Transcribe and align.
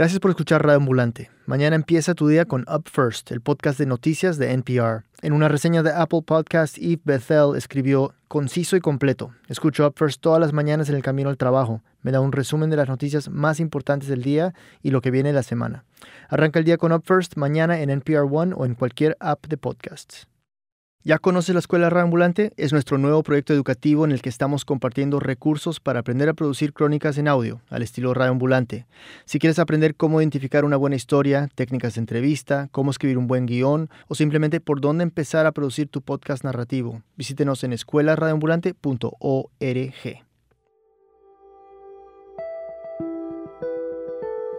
Gracias 0.00 0.18
por 0.18 0.30
escuchar 0.30 0.64
Radio 0.64 0.78
Ambulante. 0.78 1.30
Mañana 1.44 1.76
empieza 1.76 2.14
tu 2.14 2.26
día 2.26 2.46
con 2.46 2.64
Up 2.74 2.88
First, 2.90 3.32
el 3.32 3.42
podcast 3.42 3.78
de 3.78 3.84
noticias 3.84 4.38
de 4.38 4.50
NPR. 4.50 5.04
En 5.20 5.34
una 5.34 5.46
reseña 5.46 5.82
de 5.82 5.92
Apple 5.92 6.22
Podcast, 6.24 6.78
Eve 6.78 7.02
Bethel 7.04 7.54
escribió 7.54 8.14
conciso 8.26 8.76
y 8.76 8.80
completo. 8.80 9.34
Escucho 9.46 9.86
Up 9.86 9.92
First 9.98 10.22
todas 10.22 10.40
las 10.40 10.54
mañanas 10.54 10.88
en 10.88 10.96
el 10.96 11.02
camino 11.02 11.28
al 11.28 11.36
trabajo. 11.36 11.82
Me 12.00 12.12
da 12.12 12.20
un 12.20 12.32
resumen 12.32 12.70
de 12.70 12.76
las 12.76 12.88
noticias 12.88 13.28
más 13.28 13.60
importantes 13.60 14.08
del 14.08 14.22
día 14.22 14.54
y 14.82 14.90
lo 14.90 15.02
que 15.02 15.10
viene 15.10 15.34
la 15.34 15.42
semana. 15.42 15.84
Arranca 16.30 16.60
el 16.60 16.64
día 16.64 16.78
con 16.78 16.92
Up 16.92 17.02
First 17.04 17.36
mañana 17.36 17.78
en 17.82 17.90
NPR 17.90 18.26
One 18.26 18.54
o 18.56 18.64
en 18.64 18.76
cualquier 18.76 19.18
app 19.20 19.48
de 19.48 19.58
podcasts. 19.58 20.29
¿Ya 21.02 21.18
conoces 21.18 21.54
la 21.54 21.60
Escuela 21.60 21.88
Reambulante? 21.88 22.52
Es 22.58 22.72
nuestro 22.72 22.98
nuevo 22.98 23.22
proyecto 23.22 23.54
educativo 23.54 24.04
en 24.04 24.12
el 24.12 24.20
que 24.20 24.28
estamos 24.28 24.66
compartiendo 24.66 25.18
recursos 25.18 25.80
para 25.80 26.00
aprender 26.00 26.28
a 26.28 26.34
producir 26.34 26.74
crónicas 26.74 27.16
en 27.16 27.26
audio, 27.26 27.62
al 27.70 27.82
estilo 27.82 28.12
Reambulante. 28.12 28.84
Si 29.24 29.38
quieres 29.38 29.58
aprender 29.58 29.94
cómo 29.94 30.20
identificar 30.20 30.66
una 30.66 30.76
buena 30.76 30.96
historia, 30.96 31.48
técnicas 31.54 31.94
de 31.94 32.00
entrevista, 32.00 32.68
cómo 32.70 32.90
escribir 32.90 33.16
un 33.16 33.28
buen 33.28 33.46
guion 33.46 33.88
o 34.08 34.14
simplemente 34.14 34.60
por 34.60 34.82
dónde 34.82 35.02
empezar 35.02 35.46
a 35.46 35.52
producir 35.52 35.88
tu 35.88 36.02
podcast 36.02 36.44
narrativo, 36.44 37.02
visítenos 37.16 37.64
en 37.64 37.72
escuelaradioambulante.org. 37.72 40.24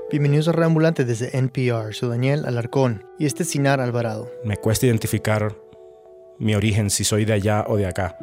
Bienvenidos 0.10 0.48
a 0.48 0.54
Reambulante 0.54 1.06
desde 1.06 1.38
NPR. 1.38 1.94
Soy 1.94 2.10
Daniel 2.10 2.48
Alarcón 2.48 3.06
y 3.20 3.28
este 3.28 3.44
es 3.44 3.52
Sinar 3.52 3.80
Alvarado. 3.80 4.32
Me 4.44 4.58
cuesta 4.58 4.88
identificar 4.88 5.56
mi 6.42 6.56
origen, 6.56 6.90
si 6.90 7.04
soy 7.04 7.24
de 7.24 7.34
allá 7.34 7.66
o 7.68 7.78
de 7.78 7.86
acá. 7.86 8.18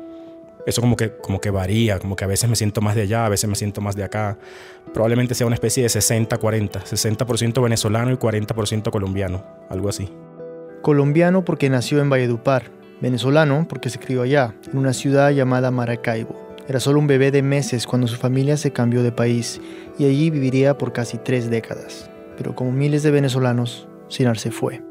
Eso 0.66 0.82
como 0.82 0.96
que, 0.96 1.12
como 1.12 1.40
que 1.40 1.50
varía, 1.50 1.98
como 1.98 2.16
que 2.16 2.24
a 2.24 2.26
veces 2.26 2.50
me 2.50 2.56
siento 2.56 2.82
más 2.82 2.94
de 2.94 3.02
allá, 3.02 3.24
a 3.24 3.28
veces 3.28 3.48
me 3.48 3.56
siento 3.56 3.80
más 3.80 3.96
de 3.96 4.04
acá. 4.04 4.36
Probablemente 4.92 5.34
sea 5.34 5.46
una 5.46 5.54
especie 5.54 5.82
de 5.82 5.88
60-40, 5.88 6.82
60%, 6.82 7.62
venezolano 7.62 8.12
y 8.12 8.16
40% 8.16 8.90
colombiano, 8.90 9.44
algo 9.70 9.88
así. 9.88 10.10
Colombiano 10.82 11.44
porque 11.44 11.70
nació 11.70 12.00
en 12.00 12.10
Valledupar, 12.10 12.70
venezolano 13.00 13.66
porque 13.68 13.88
se 13.88 13.98
crió 13.98 14.22
allá, 14.22 14.54
en 14.70 14.78
una 14.78 14.92
ciudad 14.92 15.30
llamada 15.30 15.70
Maracaibo. 15.70 16.48
Era 16.68 16.80
solo 16.80 16.98
un 16.98 17.06
bebé 17.06 17.30
de 17.30 17.42
meses 17.42 17.86
cuando 17.86 18.08
su 18.08 18.16
familia 18.16 18.58
se 18.58 18.72
cambió 18.72 19.02
de 19.02 19.12
país 19.12 19.60
y 19.98 20.04
allí 20.04 20.28
viviría 20.28 20.76
por 20.76 20.92
casi 20.92 21.16
tres 21.16 21.48
décadas. 21.48 22.10
Pero 22.36 22.54
como 22.54 22.72
miles 22.72 23.02
de 23.02 23.10
venezolanos, 23.10 23.88
Sinar 24.08 24.38
se 24.38 24.50
fue. 24.50 24.87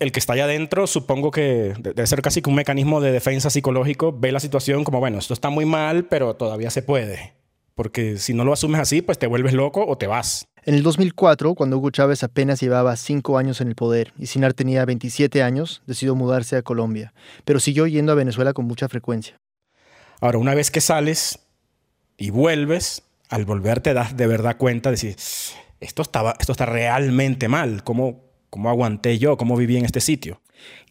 El 0.00 0.12
que 0.12 0.20
está 0.20 0.34
allá 0.34 0.44
adentro, 0.44 0.86
supongo 0.86 1.30
que 1.30 1.74
debe 1.78 2.06
ser 2.06 2.22
casi 2.22 2.42
que 2.42 2.50
un 2.50 2.56
mecanismo 2.56 3.00
de 3.00 3.12
defensa 3.12 3.50
psicológico, 3.50 4.16
ve 4.16 4.32
la 4.32 4.40
situación 4.40 4.84
como, 4.84 5.00
bueno, 5.00 5.18
esto 5.18 5.34
está 5.34 5.50
muy 5.50 5.64
mal, 5.64 6.06
pero 6.06 6.36
todavía 6.36 6.70
se 6.70 6.82
puede. 6.82 7.34
Porque 7.74 8.18
si 8.18 8.34
no 8.34 8.44
lo 8.44 8.52
asumes 8.52 8.80
así, 8.80 9.02
pues 9.02 9.18
te 9.18 9.26
vuelves 9.26 9.52
loco 9.52 9.86
o 9.86 9.96
te 9.96 10.06
vas. 10.06 10.48
En 10.64 10.74
el 10.74 10.82
2004, 10.82 11.54
cuando 11.54 11.78
Hugo 11.78 11.90
Chávez 11.90 12.22
apenas 12.24 12.60
llevaba 12.60 12.94
cinco 12.96 13.38
años 13.38 13.60
en 13.60 13.68
el 13.68 13.74
poder 13.74 14.12
y 14.18 14.26
Sinar 14.26 14.52
tenía 14.52 14.84
27 14.84 15.42
años, 15.42 15.82
decidió 15.86 16.14
mudarse 16.14 16.56
a 16.56 16.62
Colombia, 16.62 17.14
pero 17.44 17.60
siguió 17.60 17.86
yendo 17.86 18.12
a 18.12 18.16
Venezuela 18.16 18.52
con 18.52 18.66
mucha 18.66 18.88
frecuencia. 18.88 19.40
Ahora, 20.20 20.38
una 20.38 20.54
vez 20.54 20.70
que 20.70 20.80
sales 20.80 21.38
y 22.16 22.30
vuelves, 22.30 23.02
al 23.28 23.44
volver 23.44 23.80
te 23.80 23.94
das 23.94 24.16
de 24.16 24.26
verdad 24.26 24.56
cuenta 24.56 24.90
de 24.90 24.96
si 24.96 25.16
esto, 25.80 26.02
estaba, 26.02 26.34
esto 26.38 26.52
está 26.52 26.66
realmente 26.66 27.48
mal. 27.48 27.84
¿Cómo, 27.84 28.27
¿Cómo 28.50 28.70
aguanté 28.70 29.18
yo? 29.18 29.36
¿Cómo 29.36 29.56
viví 29.56 29.76
en 29.76 29.84
este 29.84 30.00
sitio? 30.00 30.40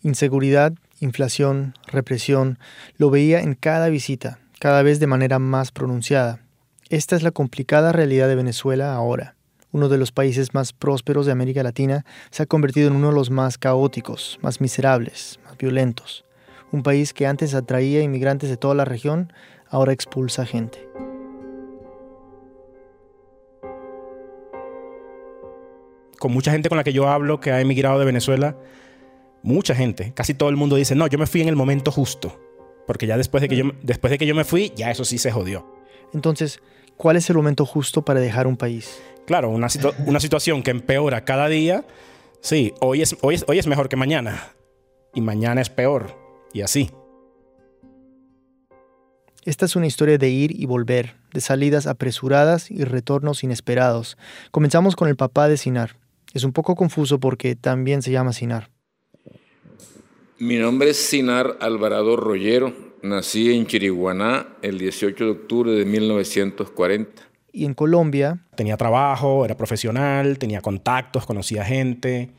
Inseguridad, 0.04 0.74
inflación, 1.00 1.74
represión, 1.88 2.60
lo 2.98 3.10
veía 3.10 3.42
en 3.42 3.56
cada 3.56 3.90
visita, 3.90 4.40
cada 4.60 4.84
vez 4.84 5.00
de 5.00 5.08
manera 5.08 5.40
más 5.40 5.72
pronunciada. 5.72 6.40
Esta 6.90 7.16
es 7.16 7.24
la 7.24 7.32
complicada 7.32 7.92
realidad 7.92 8.28
de 8.28 8.36
Venezuela 8.36 8.94
ahora. 8.94 9.36
Uno 9.72 9.90
de 9.90 9.98
los 9.98 10.12
países 10.12 10.54
más 10.54 10.72
prósperos 10.72 11.26
de 11.26 11.32
América 11.32 11.64
Latina 11.64 12.06
se 12.30 12.44
ha 12.44 12.46
convertido 12.46 12.88
en 12.88 12.96
uno 12.96 13.10
de 13.10 13.16
los 13.16 13.30
más 13.30 13.58
caóticos, 13.58 14.40
más 14.42 14.62
miserables, 14.62 15.40
más 15.44 15.58
violentos. 15.58 16.26
Un 16.72 16.84
país 16.84 17.14
que 17.14 17.28
antes 17.28 17.54
atraía 17.54 18.02
inmigrantes 18.02 18.50
de 18.50 18.58
toda 18.58 18.76
la 18.76 18.86
región, 18.86 19.34
ahora 19.70 19.94
expulsa 19.94 20.46
gente. 20.46 20.88
Con 26.20 26.32
mucha 26.32 26.52
gente 26.52 26.70
con 26.70 26.78
la 26.78 26.84
que 26.84 26.94
yo 26.94 27.08
hablo 27.08 27.40
que 27.40 27.52
ha 27.52 27.62
emigrado 27.62 28.00
de 28.00 28.06
Venezuela, 28.06 28.58
mucha 29.44 29.76
gente, 29.76 30.14
casi 30.14 30.34
todo 30.34 30.50
el 30.50 30.56
mundo 30.56 30.76
dice, 30.76 30.96
no, 30.96 31.08
yo 31.08 31.18
me 31.18 31.28
fui 31.28 31.42
en 31.42 31.48
el 31.48 31.56
momento 31.56 31.92
justo, 31.92 32.40
porque 32.86 33.08
ya 33.08 33.18
después 33.18 33.42
de 33.42 33.50
que 33.50 33.56
yo, 33.56 33.66
después 33.82 34.12
de 34.12 34.18
que 34.18 34.26
yo 34.26 34.36
me 34.36 34.44
fui, 34.44 34.74
ya 34.76 34.92
eso 34.92 35.06
sí 35.06 35.18
se 35.18 35.32
jodió. 35.32 35.66
Entonces, 36.14 36.60
¿cuál 36.96 37.16
es 37.18 37.30
el 37.30 37.38
momento 37.38 37.66
justo 37.66 38.04
para 38.04 38.20
dejar 38.20 38.48
un 38.48 38.58
país? 38.58 39.02
Claro, 39.26 39.50
una, 39.50 39.68
una 40.06 40.20
situación 40.20 40.64
que 40.64 40.72
empeora 40.72 41.24
cada 41.26 41.48
día, 41.48 41.86
sí, 42.42 42.74
hoy 42.80 43.02
es, 43.02 43.18
hoy, 43.22 43.42
hoy 43.48 43.60
es 43.60 43.68
mejor 43.68 43.90
que 43.90 43.96
mañana, 43.96 44.54
y 45.14 45.22
mañana 45.22 45.62
es 45.62 45.70
peor, 45.70 46.18
y 46.54 46.62
así. 46.62 46.92
Esta 49.44 49.66
es 49.66 49.78
una 49.78 49.88
historia 49.88 50.18
de 50.18 50.30
ir 50.30 50.60
y 50.60 50.66
volver, 50.66 51.16
de 51.32 51.40
salidas 51.40 51.88
apresuradas 51.88 52.70
y 52.70 52.84
retornos 52.84 53.46
inesperados. 53.46 54.18
Comenzamos 54.52 54.98
con 54.98 55.08
el 55.08 55.16
papá 55.16 55.48
de 55.48 55.56
Sinar, 55.56 55.96
es 56.34 56.44
un 56.44 56.54
poco 56.54 56.76
confuso 56.76 57.20
porque 57.20 57.56
también 57.56 58.02
se 58.02 58.12
llama 58.12 58.34
Sinar. 58.34 58.70
Mi 60.40 60.58
nombre 60.58 60.92
es 60.92 60.98
Sinar 60.98 61.58
Alvarado 61.62 62.16
Rollero. 62.16 62.74
Nací 63.02 63.54
en 63.54 63.66
Chiriguaná 63.66 64.48
el 64.62 64.78
18 64.78 65.24
de 65.24 65.32
octubre 65.32 65.72
de 65.72 65.86
1940. 65.86 67.24
Y 67.52 67.66
en 67.66 67.74
Colombia... 67.74 68.46
Tenía 68.56 68.78
trabajo, 68.78 69.46
era 69.46 69.58
profesional, 69.58 70.38
tenía 70.38 70.62
contactos, 70.62 71.26
conocía 71.26 71.64
gente, 71.64 72.32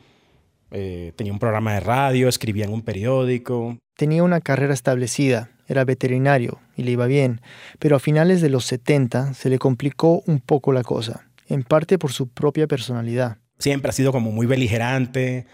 eh, 0.70 1.12
tenía 1.16 1.32
un 1.32 1.38
programa 1.38 1.75
de 1.75 1.81
radio, 1.81 2.28
escribía 2.28 2.66
en 2.66 2.72
un 2.72 2.82
periódico. 2.82 3.78
Tenía 3.97 4.22
una 4.22 4.41
carrera 4.41 4.75
establecida, 4.75 5.50
era 5.66 5.84
veterinario 5.84 6.60
y 6.76 6.84
le 6.84 6.93
iba 6.93 7.06
bien, 7.06 7.41
pero 7.81 7.97
a 7.97 8.00
finales 8.00 8.41
de 8.41 8.50
los 8.50 8.65
70 8.66 9.34
se 9.34 9.50
le 9.50 9.59
complicó 9.59 10.22
un 10.26 10.38
poco 10.38 10.72
la 10.72 10.84
cosa, 10.84 11.28
en 11.49 11.65
parte 11.65 11.99
por 11.99 12.12
su 12.12 12.28
propia 12.28 12.69
personalidad 12.69 13.38
siempre 13.59 13.91
ha 13.91 13.93
sido 13.93 14.13
como 14.13 14.31
muy 14.31 14.47
beligerante, 14.47 15.47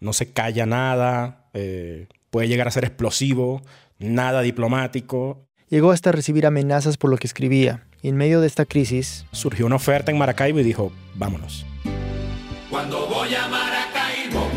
no 0.00 0.12
se 0.12 0.32
calla 0.32 0.66
nada, 0.66 1.48
eh, 1.54 2.08
puede 2.30 2.48
llegar 2.48 2.68
a 2.68 2.70
ser 2.70 2.84
explosivo, 2.84 3.62
nada 3.98 4.42
diplomático. 4.42 5.46
Llegó 5.68 5.92
hasta 5.92 6.10
recibir 6.12 6.46
amenazas 6.46 6.96
por 6.96 7.10
lo 7.10 7.16
que 7.16 7.26
escribía, 7.26 7.86
y 8.02 8.08
en 8.08 8.16
medio 8.16 8.40
de 8.40 8.46
esta 8.46 8.64
crisis... 8.64 9.26
Surgió 9.32 9.66
una 9.66 9.76
oferta 9.76 10.10
en 10.10 10.18
Maracaibo 10.18 10.58
y 10.58 10.64
dijo, 10.64 10.92
vámonos. 11.14 11.66
Cuando 12.70 13.06
voy 13.06 13.34
a 13.34 13.46
Maracaibo 13.48 14.48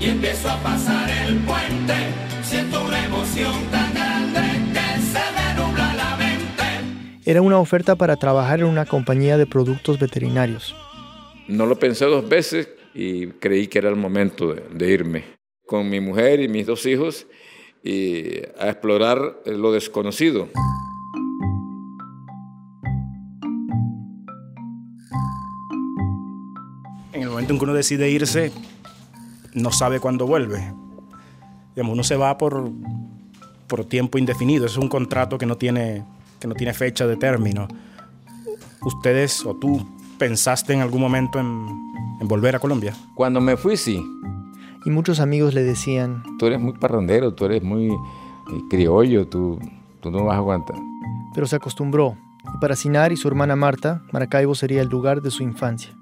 y 0.00 0.06
empiezo 0.06 0.50
a 0.50 0.56
pasar 0.62 1.08
el 1.08 1.38
puente, 1.38 1.94
siento 2.42 2.84
una 2.84 3.04
emoción 3.04 3.54
tan 3.70 3.94
grande 3.94 4.40
que 4.72 5.00
se 5.02 5.20
me 5.36 5.54
nubla 5.54 5.94
la 5.94 6.16
mente. 6.16 7.30
Era 7.30 7.42
una 7.42 7.58
oferta 7.58 7.96
para 7.96 8.16
trabajar 8.16 8.60
en 8.60 8.66
una 8.66 8.86
compañía 8.86 9.36
de 9.36 9.46
productos 9.46 9.98
veterinarios. 9.98 10.74
No 11.50 11.66
lo 11.66 11.80
pensé 11.80 12.04
dos 12.04 12.28
veces 12.28 12.68
y 12.94 13.26
creí 13.26 13.66
que 13.66 13.78
era 13.78 13.88
el 13.88 13.96
momento 13.96 14.54
de, 14.54 14.88
irme 14.88 15.24
con 15.66 15.90
mi 15.90 15.98
mujer 15.98 16.40
y 16.40 16.46
mis 16.46 16.64
dos 16.64 16.86
hijos 16.86 17.26
y 17.82 18.38
a 18.56 18.68
explorar 18.68 19.42
lo 19.46 19.72
desconocido. 19.72 20.48
En 27.12 27.22
el 27.22 27.28
momento 27.28 27.52
en 27.52 27.58
que 27.58 27.64
uno 27.64 27.74
decide 27.74 28.08
irse, 28.08 28.52
no 29.52 29.72
sabe 29.72 29.98
cuándo 29.98 30.28
vuelve. 30.28 30.72
Digamos, 31.74 31.94
uno 31.94 32.04
se 32.04 32.14
va 32.14 32.38
por, 32.38 32.70
por 33.66 33.84
tiempo 33.86 34.18
indefinido. 34.18 34.66
Es 34.66 34.76
un 34.76 34.88
contrato 34.88 35.36
que 35.36 35.46
no 35.46 35.56
tiene, 35.56 36.04
que 36.38 36.46
no 36.46 36.54
tiene 36.54 36.74
fecha 36.74 37.08
de 37.08 37.16
término. 37.16 37.66
Ustedes 38.82 39.44
o 39.44 39.56
tú 39.56 39.99
pensaste 40.20 40.74
en 40.74 40.82
algún 40.82 41.00
momento 41.00 41.40
en, 41.40 41.66
volver 42.28 42.54
a 42.54 42.60
Colombia? 42.60 42.94
Cuando 43.14 43.40
me 43.40 43.56
fui, 43.56 43.76
sí. 43.76 44.04
Y 44.84 44.90
muchos 44.90 45.18
amigos 45.18 45.54
le 45.54 45.62
decían... 45.62 46.22
Tú 46.38 46.46
eres 46.46 46.60
muy 46.60 46.74
parrandero, 46.74 47.34
tú 47.34 47.46
eres 47.46 47.62
muy 47.62 47.86
eh, 47.86 48.60
criollo, 48.68 49.26
tú, 49.26 49.58
tú 50.00 50.10
no 50.10 50.24
vas 50.26 50.34
a 50.34 50.38
aguantar. 50.38 50.76
Pero 51.34 51.46
se 51.46 51.56
acostumbró. 51.56 52.18
Y 52.54 52.58
para 52.58 52.76
Sinar 52.76 53.12
y 53.12 53.16
su 53.16 53.28
hermana 53.28 53.56
Marta, 53.56 54.02
Maracaibo 54.12 54.54
sería 54.54 54.82
el 54.82 54.88
lugar 54.88 55.22
de 55.22 55.30
su 55.30 55.42
infancia. 55.42 55.96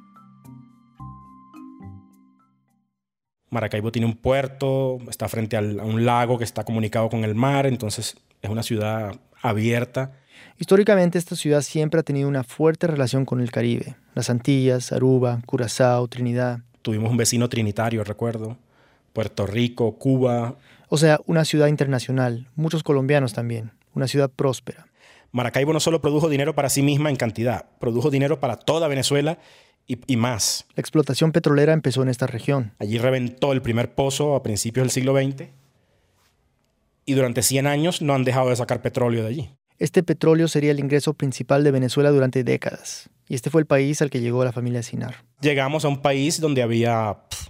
Maracaibo 3.51 3.93
tiene 3.93 4.07
un 4.07 4.17
puerto, 4.17 4.99
está 5.09 5.29
frente 5.29 5.57
a 5.57 5.61
un 5.61 6.05
lago 6.05 6.39
que 6.39 6.45
está 6.45 6.65
comunicado 6.65 7.09
con 7.09 7.25
el 7.25 7.35
mar, 7.35 7.67
entonces 7.67 8.19
es 8.43 8.51
una 8.51 8.63
ciudad 8.63 9.13
abierta 9.41 10.13
Históricamente 10.59 11.19
esta 11.19 11.37
ciudad 11.37 11.63
siempre 11.63 12.01
ha 12.01 12.03
tenido 12.03 12.29
una 12.29 12.43
fuerte 12.43 12.89
relación 12.89 13.25
con 13.25 13.41
el 13.41 13.53
Caribe, 13.53 13.95
las 14.15 14.29
Antillas, 14.29 14.91
Aruba, 14.91 15.41
Curazao, 15.47 16.09
Trinidad. 16.09 16.61
Tuvimos 16.83 17.13
un 17.13 17.17
vecino 17.17 17.49
trinitario, 17.49 18.03
recuerdo, 18.03 18.57
Puerto 19.13 19.47
Rico, 19.47 19.97
Cuba. 19.97 20.57
O 20.89 20.99
sea, 20.99 21.21
una 21.27 21.45
ciudad 21.45 21.69
internacional, 21.69 22.49
muchos 22.57 22.83
colombianos 22.83 23.35
también, 23.35 23.71
una 23.95 24.09
ciudad 24.09 24.31
próspera. 24.35 24.89
Maracaibo 25.31 25.73
no 25.73 25.79
solo 25.79 26.01
produjo 26.01 26.29
dinero 26.29 26.57
para 26.57 26.71
sí 26.71 26.83
misma 26.83 27.11
en 27.11 27.17
cantidad, 27.17 27.67
produjo 27.79 28.11
dinero 28.11 28.41
para 28.41 28.57
toda 28.57 28.89
Venezuela 28.89 29.39
y, 29.87 29.99
y, 30.09 30.17
más. 30.17 30.67
La 30.75 30.81
explotación 30.81 31.31
petrolera 31.31 31.73
empezó 31.73 32.03
en 32.03 32.09
esta 32.09 32.27
región. 32.27 32.73
Allí 32.81 32.99
reventó 32.99 33.53
el 33.53 33.63
primer 33.63 33.95
pozo 33.95 34.35
a 34.35 34.43
principios 34.43 34.83
del 34.83 34.91
siglo 34.91 35.15
XX 35.17 35.51
y 37.05 37.15
durante 37.15 37.43
100 37.43 37.69
años 37.69 38.03
no 38.03 38.15
han 38.15 38.25
dejado 38.25 38.51
de 38.51 38.57
sacar 38.57 38.83
petróleo 38.83 39.23
de 39.23 39.29
allí. 39.29 39.51
Este 39.79 40.03
petróleo 40.03 40.49
sería 40.49 40.73
el 40.73 40.81
ingreso 40.81 41.15
principal 41.15 41.63
de 41.63 41.71
Venezuela 41.71 42.11
durante 42.11 42.43
décadas. 42.43 43.11
Y 43.29 43.37
este 43.37 43.49
fue 43.49 43.61
el 43.61 43.67
país 43.67 44.03
al 44.03 44.11
que 44.11 44.21
llegó 44.21 44.45
la 44.45 44.53
familia 44.53 44.83
Sinar. 44.83 45.25
Llegamos 45.41 45.85
a 45.85 45.89
un 45.89 46.03
país 46.03 46.41
donde 46.41 46.63
había 46.63 47.19
pff, 47.31 47.49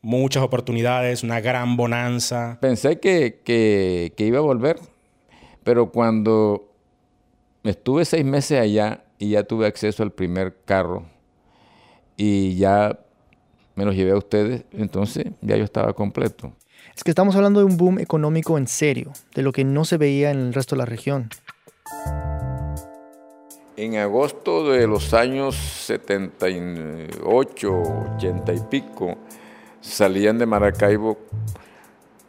muchas 0.00 0.42
oportunidades, 0.42 1.22
una 1.22 1.40
gran 1.40 1.76
bonanza. 1.76 2.58
Pensé 2.60 2.98
que, 2.98 3.42
que, 3.44 4.14
que 4.16 4.26
iba 4.26 4.38
a 4.38 4.42
volver, 4.42 4.78
pero 5.64 5.90
cuando 5.90 6.72
estuve 7.62 8.06
seis 8.06 8.24
meses 8.24 8.58
allá 8.58 9.04
y 9.18 9.30
ya 9.30 9.42
tuve 9.42 9.66
acceso 9.66 10.02
al 10.02 10.12
primer 10.12 10.62
carro 10.64 11.04
y 12.16 12.56
ya 12.56 12.98
me 13.74 13.84
los 13.84 13.94
llevé 13.94 14.12
a 14.12 14.16
ustedes, 14.16 14.64
entonces 14.72 15.26
ya 15.42 15.56
yo 15.56 15.64
estaba 15.64 15.92
completo. 15.92 16.54
Es 16.96 17.04
que 17.04 17.10
estamos 17.10 17.36
hablando 17.36 17.60
de 17.60 17.66
un 17.66 17.76
boom 17.76 17.98
económico 17.98 18.56
en 18.56 18.66
serio, 18.66 19.12
de 19.34 19.42
lo 19.42 19.52
que 19.52 19.64
no 19.64 19.84
se 19.84 19.98
veía 19.98 20.30
en 20.30 20.38
el 20.38 20.54
resto 20.54 20.74
de 20.74 20.78
la 20.78 20.86
región. 20.86 21.28
En 23.76 23.96
agosto 23.96 24.70
de 24.70 24.86
los 24.86 25.12
años 25.12 25.54
78, 25.54 27.82
80 28.16 28.54
y 28.54 28.60
pico, 28.70 29.18
salían 29.82 30.38
de 30.38 30.46
Maracaibo 30.46 31.18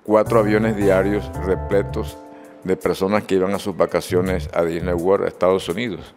cuatro 0.03 0.39
aviones 0.39 0.75
diarios 0.75 1.25
repletos 1.45 2.17
de 2.65 2.75
personas 2.75 3.23
que 3.23 3.35
iban 3.35 3.53
a 3.53 3.59
sus 3.59 3.77
vacaciones 3.77 4.49
a 4.53 4.63
Disney 4.63 4.93
World, 4.93 5.25
a 5.25 5.29
Estados 5.29 5.69
Unidos. 5.69 6.13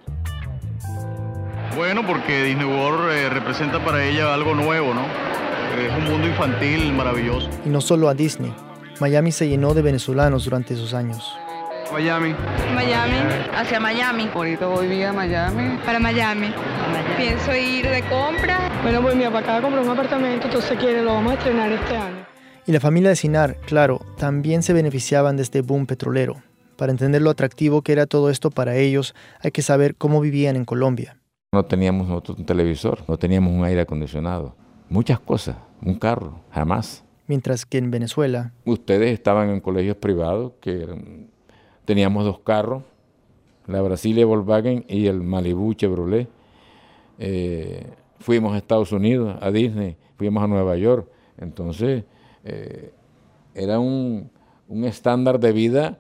Bueno, 1.77 2.05
porque 2.07 2.43
Disney 2.43 2.67
World 2.67 3.13
eh, 3.13 3.29
representa 3.31 3.83
para 3.85 4.05
ella 4.05 4.35
algo 4.35 4.55
nuevo, 4.55 4.93
¿no? 4.93 5.05
Es 5.81 5.97
un 5.97 6.11
mundo 6.11 6.27
infantil 6.27 6.93
maravilloso. 6.93 7.49
Y 7.65 7.69
no 7.69 7.81
solo 7.81 8.09
a 8.09 8.15
Disney. 8.15 8.53
Miami 9.01 9.33
se 9.33 9.49
llenó 9.49 9.73
de 9.75 9.83
venezolanos 9.83 10.45
durante 10.45 10.75
esos 10.75 10.93
años. 10.93 11.39
Miami. 11.93 12.35
Miami, 12.75 13.17
hacia 13.55 13.81
Miami. 13.81 14.31
Ahorita 14.33 14.67
voy 14.67 14.87
vía 14.87 15.13
Miami. 15.13 15.79
Para 15.85 15.99
Miami. 15.99 16.53
Pienso 17.17 17.55
ir 17.55 17.89
de 17.89 18.03
compra. 18.03 18.71
Bueno, 18.83 19.03
pues 19.03 19.17
mi 19.17 19.25
papá 19.25 19.39
acaba 19.41 19.57
de 19.57 19.63
comprar 19.63 19.85
un 19.85 19.91
apartamento, 19.91 20.47
entonces 20.47 20.79
quiere, 20.79 21.03
lo 21.03 21.15
vamos 21.15 21.33
a 21.33 21.35
estrenar 21.35 21.73
este 21.73 21.97
año. 21.97 22.27
Y 22.67 22.73
la 22.73 22.81
familia 22.81 23.11
de 23.11 23.17
Sinar, 23.17 23.57
claro, 23.67 24.01
también 24.17 24.63
se 24.63 24.73
beneficiaban 24.73 25.37
de 25.37 25.43
este 25.43 25.63
boom 25.63 25.87
petrolero. 25.87 26.43
Para 26.77 26.93
entender 26.93 27.21
lo 27.21 27.31
atractivo 27.31 27.83
que 27.83 27.93
era 27.93 28.07
todo 28.07 28.31
esto 28.31 28.51
para 28.51 28.77
ellos, 28.77 29.15
hay 29.43 29.51
que 29.51 29.63
saber 29.63 29.97
cómo 29.97 30.21
vivían 30.21 30.57
en 30.57 30.65
Colombia. 30.65 31.17
No 31.53 31.65
teníamos 31.65 32.09
nosotros 32.09 32.39
un 32.39 32.47
televisor, 32.47 33.03
no 33.09 33.19
teníamos 33.19 33.53
un 33.53 33.65
aire 33.65 33.81
acondicionado, 33.81 34.55
muchas 34.89 35.19
cosas, 35.19 35.57
un 35.83 35.97
carro, 35.97 36.41
jamás. 36.53 37.05
Mientras 37.27 37.67
que 37.67 37.79
en 37.79 37.91
Venezuela... 37.91 38.53
Ustedes 38.65 39.13
estaban 39.13 39.51
en 39.51 39.61
colegios 39.61 39.97
privados 39.97 40.53
que 40.61 40.83
eran, 40.83 41.30
teníamos 41.91 42.25
dos 42.25 42.39
carros, 42.39 42.85
la 43.67 43.83
Brasilia 43.83 44.25
Volkswagen 44.25 44.85
y 44.87 45.09
el 45.09 45.23
Malibu 45.23 45.75
Chevrolet. 45.75 46.29
Eh, 47.19 47.85
fuimos 48.21 48.55
a 48.55 48.59
Estados 48.59 48.93
Unidos, 48.93 49.37
a 49.41 49.51
Disney, 49.51 49.97
fuimos 50.17 50.45
a 50.45 50.47
Nueva 50.47 50.77
York. 50.77 51.09
Entonces, 51.37 52.05
eh, 52.45 52.93
era 53.57 53.81
un, 53.81 54.31
un 54.69 54.85
estándar 54.85 55.41
de 55.41 55.51
vida 55.51 55.99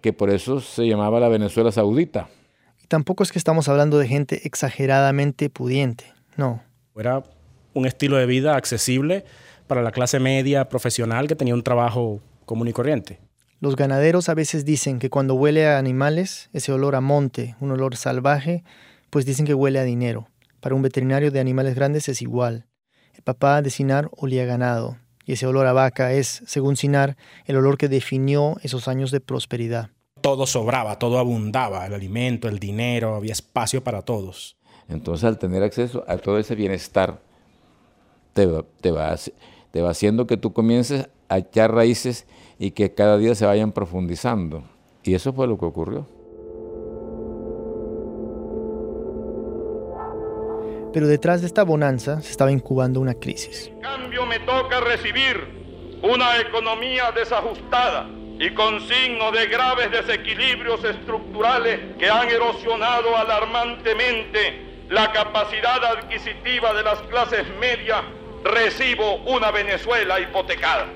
que 0.00 0.14
por 0.14 0.30
eso 0.30 0.60
se 0.60 0.86
llamaba 0.88 1.20
la 1.20 1.28
Venezuela 1.28 1.70
Saudita. 1.70 2.30
Y 2.82 2.86
tampoco 2.86 3.24
es 3.24 3.30
que 3.30 3.38
estamos 3.38 3.68
hablando 3.68 3.98
de 3.98 4.08
gente 4.08 4.46
exageradamente 4.46 5.50
pudiente, 5.50 6.06
no. 6.38 6.62
Era 6.96 7.24
un 7.74 7.84
estilo 7.84 8.16
de 8.16 8.24
vida 8.24 8.56
accesible 8.56 9.26
para 9.66 9.82
la 9.82 9.92
clase 9.92 10.18
media 10.18 10.70
profesional 10.70 11.28
que 11.28 11.36
tenía 11.36 11.52
un 11.52 11.62
trabajo 11.62 12.22
común 12.46 12.68
y 12.68 12.72
corriente. 12.72 13.20
Los 13.64 13.76
ganaderos 13.76 14.28
a 14.28 14.34
veces 14.34 14.66
dicen 14.66 14.98
que 14.98 15.08
cuando 15.08 15.36
huele 15.36 15.66
a 15.66 15.78
animales, 15.78 16.50
ese 16.52 16.70
olor 16.70 16.94
a 16.96 17.00
monte, 17.00 17.56
un 17.60 17.70
olor 17.70 17.96
salvaje, 17.96 18.62
pues 19.08 19.24
dicen 19.24 19.46
que 19.46 19.54
huele 19.54 19.78
a 19.78 19.84
dinero. 19.84 20.28
Para 20.60 20.74
un 20.74 20.82
veterinario 20.82 21.30
de 21.30 21.40
animales 21.40 21.74
grandes 21.74 22.10
es 22.10 22.20
igual. 22.20 22.66
El 23.14 23.22
papá 23.22 23.62
de 23.62 23.70
Sinar 23.70 24.10
olía 24.18 24.42
a 24.42 24.44
ganado, 24.44 24.98
y 25.24 25.32
ese 25.32 25.46
olor 25.46 25.66
a 25.66 25.72
vaca 25.72 26.12
es, 26.12 26.42
según 26.46 26.76
Sinar, 26.76 27.16
el 27.46 27.56
olor 27.56 27.78
que 27.78 27.88
definió 27.88 28.56
esos 28.62 28.86
años 28.86 29.10
de 29.10 29.20
prosperidad. 29.20 29.88
Todo 30.20 30.44
sobraba, 30.46 30.98
todo 30.98 31.18
abundaba, 31.18 31.86
el 31.86 31.94
alimento, 31.94 32.48
el 32.48 32.58
dinero, 32.58 33.14
había 33.14 33.32
espacio 33.32 33.82
para 33.82 34.02
todos. 34.02 34.58
Entonces, 34.90 35.24
al 35.24 35.38
tener 35.38 35.62
acceso 35.62 36.04
a 36.06 36.18
todo 36.18 36.38
ese 36.38 36.54
bienestar, 36.54 37.18
te 38.34 38.44
va, 38.44 38.62
te 38.82 38.90
va, 38.90 39.16
te 39.70 39.80
va 39.80 39.88
haciendo 39.88 40.26
que 40.26 40.36
tú 40.36 40.52
comiences 40.52 41.08
a 41.30 41.38
echar 41.38 41.72
raíces 41.72 42.26
y 42.58 42.70
que 42.72 42.94
cada 42.94 43.18
día 43.18 43.34
se 43.34 43.46
vayan 43.46 43.72
profundizando. 43.72 44.64
Y 45.02 45.14
eso 45.14 45.32
fue 45.32 45.46
lo 45.46 45.58
que 45.58 45.66
ocurrió. 45.66 46.06
Pero 50.92 51.08
detrás 51.08 51.40
de 51.40 51.48
esta 51.48 51.64
bonanza 51.64 52.20
se 52.20 52.30
estaba 52.30 52.52
incubando 52.52 53.00
una 53.00 53.14
crisis. 53.14 53.66
En 53.74 53.80
cambio 53.80 54.26
me 54.26 54.38
toca 54.40 54.80
recibir 54.80 55.98
una 56.02 56.38
economía 56.38 57.10
desajustada 57.10 58.08
y 58.38 58.50
con 58.50 58.80
signos 58.80 59.32
de 59.32 59.46
graves 59.46 59.90
desequilibrios 59.90 60.84
estructurales 60.84 61.96
que 61.98 62.08
han 62.08 62.28
erosionado 62.28 63.16
alarmantemente 63.16 64.84
la 64.90 65.10
capacidad 65.12 65.82
adquisitiva 65.84 66.74
de 66.74 66.82
las 66.82 67.00
clases 67.02 67.44
medias, 67.58 68.02
recibo 68.44 69.16
una 69.24 69.50
Venezuela 69.50 70.20
hipotecada. 70.20 70.86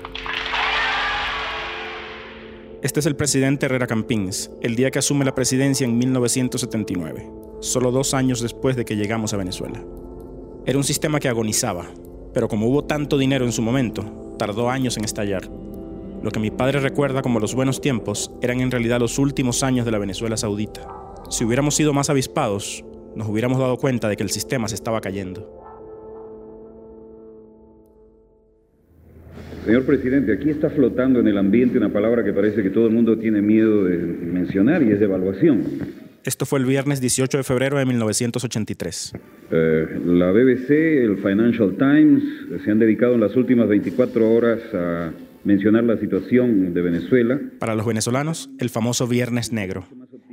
Este 2.81 3.01
es 3.01 3.05
el 3.05 3.17
presidente 3.17 3.65
Herrera 3.65 3.87
Campins, 3.87 4.51
el 4.61 4.77
día 4.77 4.89
que 4.89 4.99
asume 4.99 5.25
la 5.25 5.35
presidencia 5.35 5.83
en 5.83 5.97
1979, 5.97 7.29
solo 7.59 7.91
dos 7.91 8.13
años 8.13 8.39
después 8.39 8.77
de 8.77 8.85
que 8.85 8.95
llegamos 8.95 9.33
a 9.33 9.37
Venezuela. 9.37 9.83
Era 10.65 10.77
un 10.77 10.85
sistema 10.85 11.19
que 11.19 11.27
agonizaba, 11.27 11.87
pero 12.33 12.47
como 12.47 12.67
hubo 12.67 12.85
tanto 12.85 13.17
dinero 13.17 13.43
en 13.43 13.51
su 13.51 13.61
momento, 13.61 14.35
tardó 14.39 14.69
años 14.69 14.95
en 14.95 15.03
estallar. 15.03 15.49
Lo 16.23 16.31
que 16.31 16.39
mi 16.39 16.51
padre 16.51 16.79
recuerda 16.79 17.21
como 17.21 17.41
los 17.41 17.53
buenos 17.53 17.81
tiempos 17.81 18.31
eran 18.41 18.61
en 18.61 18.71
realidad 18.71 19.01
los 19.01 19.19
últimos 19.19 19.61
años 19.61 19.85
de 19.85 19.91
la 19.91 19.97
Venezuela 19.97 20.37
saudita. 20.37 20.87
Si 21.29 21.43
hubiéramos 21.43 21.75
sido 21.75 21.91
más 21.91 22.09
avispados, 22.09 22.85
nos 23.13 23.27
hubiéramos 23.27 23.59
dado 23.59 23.75
cuenta 23.75 24.07
de 24.07 24.15
que 24.15 24.23
el 24.23 24.29
sistema 24.29 24.69
se 24.69 24.75
estaba 24.75 25.01
cayendo. 25.01 25.68
Señor 29.65 29.85
presidente, 29.85 30.33
aquí 30.33 30.49
está 30.49 30.69
flotando 30.69 31.19
en 31.19 31.27
el 31.27 31.37
ambiente 31.37 31.77
una 31.77 31.89
palabra 31.89 32.23
que 32.23 32.33
parece 32.33 32.63
que 32.63 32.69
todo 32.69 32.87
el 32.87 32.93
mundo 32.93 33.17
tiene 33.17 33.41
miedo 33.41 33.83
de 33.83 33.97
mencionar 33.97 34.81
y 34.81 34.91
es 34.91 34.99
devaluación. 34.99 35.63
Esto 36.23 36.45
fue 36.45 36.59
el 36.59 36.65
viernes 36.65 37.01
18 37.01 37.37
de 37.37 37.43
febrero 37.43 37.77
de 37.77 37.85
1983. 37.85 39.13
Eh, 39.51 39.99
la 40.05 40.31
BBC, 40.31 40.69
el 41.03 41.17
Financial 41.17 41.75
Times 41.77 42.23
se 42.63 42.71
han 42.71 42.79
dedicado 42.79 43.15
en 43.15 43.21
las 43.21 43.35
últimas 43.35 43.67
24 43.67 44.31
horas 44.31 44.59
a 44.73 45.11
mencionar 45.43 45.83
la 45.83 45.97
situación 45.97 46.73
de 46.73 46.81
Venezuela. 46.81 47.39
Para 47.59 47.75
los 47.75 47.85
venezolanos, 47.85 48.49
el 48.59 48.69
famoso 48.69 49.07
Viernes 49.07 49.51
Negro. 49.51 49.85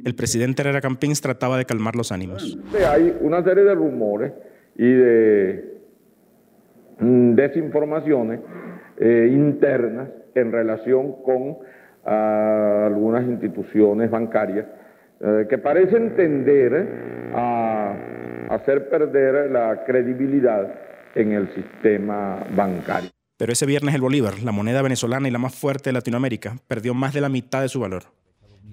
El 0.04 0.14
presidente 0.14 0.62
Herrera 0.62 0.80
Campins 0.80 1.20
trataba 1.20 1.58
de 1.58 1.64
calmar 1.64 1.96
los 1.96 2.12
ánimos. 2.12 2.58
Hay 2.88 3.14
una 3.20 3.42
serie 3.42 3.64
de 3.64 3.74
rumores 3.74 4.32
y 4.76 4.88
de 4.88 5.64
mm, 7.00 7.34
desinformaciones 7.34 8.40
eh, 8.98 9.28
internas 9.30 10.08
en 10.34 10.52
relación 10.52 11.22
con 11.22 11.58
ah, 12.04 12.84
algunas 12.86 13.24
instituciones 13.24 14.10
bancarias 14.10 14.66
eh, 15.20 15.46
que 15.48 15.58
parecen 15.58 16.14
tender 16.14 17.30
a 17.34 17.94
hacer 18.50 18.88
perder 18.88 19.50
la 19.50 19.84
credibilidad 19.84 20.74
en 21.14 21.32
el 21.32 21.54
sistema 21.54 22.46
bancario. 22.54 23.10
Pero 23.38 23.52
ese 23.52 23.66
viernes 23.66 23.94
el 23.94 24.00
Bolívar, 24.00 24.42
la 24.42 24.52
moneda 24.52 24.82
venezolana 24.82 25.28
y 25.28 25.30
la 25.30 25.38
más 25.38 25.54
fuerte 25.54 25.90
de 25.90 25.94
Latinoamérica, 25.94 26.56
perdió 26.68 26.94
más 26.94 27.12
de 27.12 27.20
la 27.20 27.28
mitad 27.28 27.60
de 27.60 27.68
su 27.68 27.80
valor. 27.80 28.04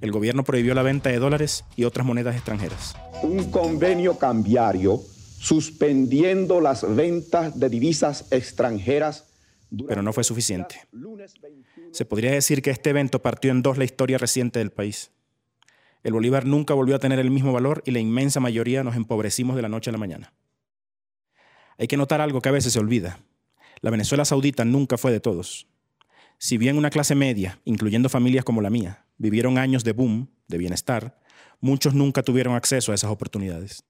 El 0.01 0.11
gobierno 0.11 0.43
prohibió 0.43 0.73
la 0.73 0.83
venta 0.83 1.09
de 1.09 1.19
dólares 1.19 1.65
y 1.75 1.85
otras 1.85 2.05
monedas 2.05 2.35
extranjeras. 2.35 2.95
Un 3.23 3.51
convenio 3.51 4.17
cambiario 4.17 4.99
suspendiendo 5.39 6.61
las 6.61 6.95
ventas 6.95 7.59
de 7.59 7.69
divisas 7.69 8.31
extranjeras 8.31 9.32
pero 9.87 10.01
no 10.01 10.13
fue 10.13 10.23
suficiente. 10.23 10.81
Se 11.91 12.05
podría 12.05 12.31
decir 12.31 12.61
que 12.61 12.71
este 12.71 12.91
evento 12.91 13.21
partió 13.21 13.51
en 13.51 13.61
dos 13.61 13.77
la 13.77 13.83
historia 13.83 14.17
reciente 14.17 14.59
del 14.59 14.71
país. 14.71 15.11
El 16.03 16.13
bolívar 16.13 16.45
nunca 16.45 16.73
volvió 16.73 16.95
a 16.95 16.99
tener 16.99 17.19
el 17.19 17.31
mismo 17.31 17.53
valor 17.53 17.81
y 17.85 17.91
la 17.91 17.99
inmensa 17.99 18.39
mayoría 18.39 18.83
nos 18.83 18.95
empobrecimos 18.95 19.55
de 19.55 19.61
la 19.61 19.69
noche 19.69 19.89
a 19.89 19.93
la 19.93 19.97
mañana. 19.97 20.33
Hay 21.77 21.87
que 21.87 21.97
notar 21.97 22.21
algo 22.21 22.41
que 22.41 22.49
a 22.49 22.53
veces 22.53 22.73
se 22.73 22.79
olvida. 22.79 23.19
La 23.81 23.89
Venezuela 23.89 24.25
saudita 24.25 24.65
nunca 24.65 24.97
fue 24.97 25.11
de 25.11 25.19
todos. 25.19 25.67
Si 26.37 26.57
bien 26.57 26.77
una 26.77 26.89
clase 26.89 27.15
media, 27.15 27.59
incluyendo 27.63 28.09
familias 28.09 28.43
como 28.43 28.61
la 28.61 28.69
mía, 28.69 29.05
vivieron 29.17 29.57
años 29.57 29.83
de 29.83 29.93
boom, 29.93 30.29
de 30.47 30.57
bienestar, 30.57 31.19
muchos 31.61 31.93
nunca 31.93 32.21
tuvieron 32.21 32.55
acceso 32.55 32.91
a 32.91 32.95
esas 32.95 33.11
oportunidades. 33.11 33.85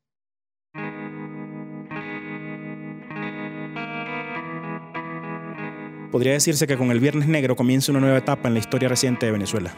Podría 6.14 6.34
decirse 6.34 6.68
que 6.68 6.78
con 6.78 6.92
el 6.92 7.00
Viernes 7.00 7.28
Negro 7.28 7.56
comienza 7.56 7.92
una 7.92 8.00
nueva 8.00 8.20
etapa 8.20 8.48
en 8.48 8.54
la 8.54 8.60
historia 8.60 8.88
reciente 8.88 9.26
de 9.26 9.32
Venezuela, 9.32 9.74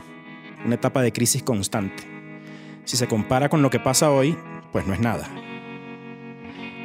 una 0.65 0.75
etapa 0.75 1.01
de 1.01 1.13
crisis 1.13 1.41
constante. 1.43 2.03
Si 2.83 2.97
se 2.97 3.07
compara 3.07 3.47
con 3.47 3.61
lo 3.61 3.69
que 3.69 3.79
pasa 3.79 4.11
hoy, 4.11 4.35
pues 4.73 4.85
no 4.85 4.93
es 4.93 4.99
nada. 4.99 5.29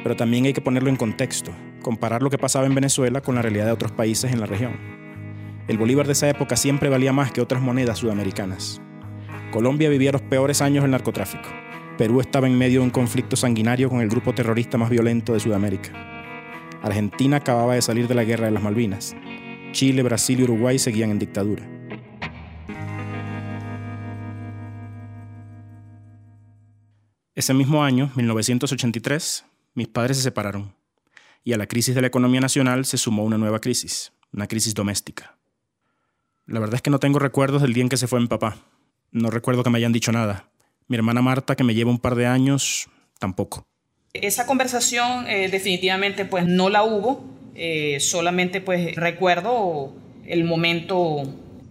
Pero 0.03 0.15
también 0.15 0.45
hay 0.45 0.53
que 0.53 0.61
ponerlo 0.61 0.87
en 0.87 0.95
contexto, 0.95 1.51
comparar 1.81 2.23
lo 2.23 2.29
que 2.29 2.37
pasaba 2.37 2.65
en 2.65 2.73
Venezuela 2.73 3.19
con 3.19 3.35
la 3.35 3.41
realidad 3.41 3.65
de 3.65 3.73
otros 3.73 3.91
países 3.91 4.31
en 4.31 4.39
la 4.39 4.45
región. 4.45 4.71
El 5.67 5.77
bolívar 5.77 6.05
de 6.05 6.13
esa 6.13 6.29
época 6.29 6.55
siempre 6.55 6.87
valía 6.87 7.11
más 7.11 7.33
que 7.33 7.41
otras 7.41 7.61
monedas 7.61 7.97
sudamericanas. 7.97 8.81
Colombia 9.51 9.89
vivía 9.89 10.13
los 10.13 10.21
peores 10.21 10.61
años 10.61 10.83
del 10.85 10.91
narcotráfico. 10.91 11.49
Perú 11.97 12.21
estaba 12.21 12.47
en 12.47 12.57
medio 12.57 12.79
de 12.79 12.85
un 12.85 12.89
conflicto 12.89 13.35
sanguinario 13.35 13.89
con 13.89 13.99
el 13.99 14.07
grupo 14.07 14.33
terrorista 14.33 14.77
más 14.77 14.89
violento 14.89 15.33
de 15.33 15.41
Sudamérica. 15.41 15.91
Argentina 16.81 17.37
acababa 17.37 17.75
de 17.75 17.81
salir 17.81 18.07
de 18.07 18.15
la 18.15 18.23
guerra 18.23 18.45
de 18.45 18.51
las 18.51 18.63
Malvinas. 18.63 19.13
Chile, 19.71 20.03
Brasil 20.03 20.39
y 20.39 20.43
Uruguay 20.43 20.79
seguían 20.79 21.11
en 21.11 21.19
dictadura. 21.19 21.67
Ese 27.33 27.53
mismo 27.53 27.83
año, 27.83 28.11
1983, 28.15 29.45
mis 29.73 29.87
padres 29.87 30.17
se 30.17 30.23
separaron 30.23 30.75
y 31.43 31.53
a 31.53 31.57
la 31.57 31.67
crisis 31.67 31.95
de 31.95 32.01
la 32.01 32.07
economía 32.07 32.41
nacional 32.41 32.85
se 32.85 32.97
sumó 32.97 33.23
una 33.23 33.37
nueva 33.37 33.59
crisis, 33.59 34.13
una 34.31 34.47
crisis 34.47 34.73
doméstica. 34.73 35.37
La 36.45 36.59
verdad 36.59 36.75
es 36.75 36.81
que 36.81 36.89
no 36.89 36.99
tengo 36.99 37.19
recuerdos 37.19 37.61
del 37.61 37.73
día 37.73 37.83
en 37.83 37.89
que 37.89 37.97
se 37.97 38.07
fue 38.07 38.19
mi 38.19 38.27
papá. 38.27 38.57
No 39.11 39.29
recuerdo 39.29 39.63
que 39.63 39.69
me 39.69 39.77
hayan 39.77 39.93
dicho 39.93 40.11
nada. 40.11 40.49
Mi 40.87 40.97
hermana 40.97 41.21
Marta, 41.21 41.55
que 41.55 41.63
me 41.63 41.73
lleva 41.73 41.89
un 41.89 41.99
par 41.99 42.15
de 42.15 42.27
años, 42.27 42.89
tampoco. 43.19 43.65
Esa 44.13 44.45
conversación 44.45 45.27
eh, 45.27 45.49
definitivamente 45.49 46.25
pues 46.25 46.45
no 46.45 46.69
la 46.69 46.83
hubo. 46.83 47.40
Eh, 47.55 47.99
solamente 47.99 48.61
pues 48.61 48.95
recuerdo 48.95 49.93
el 50.25 50.43
momento, 50.43 51.23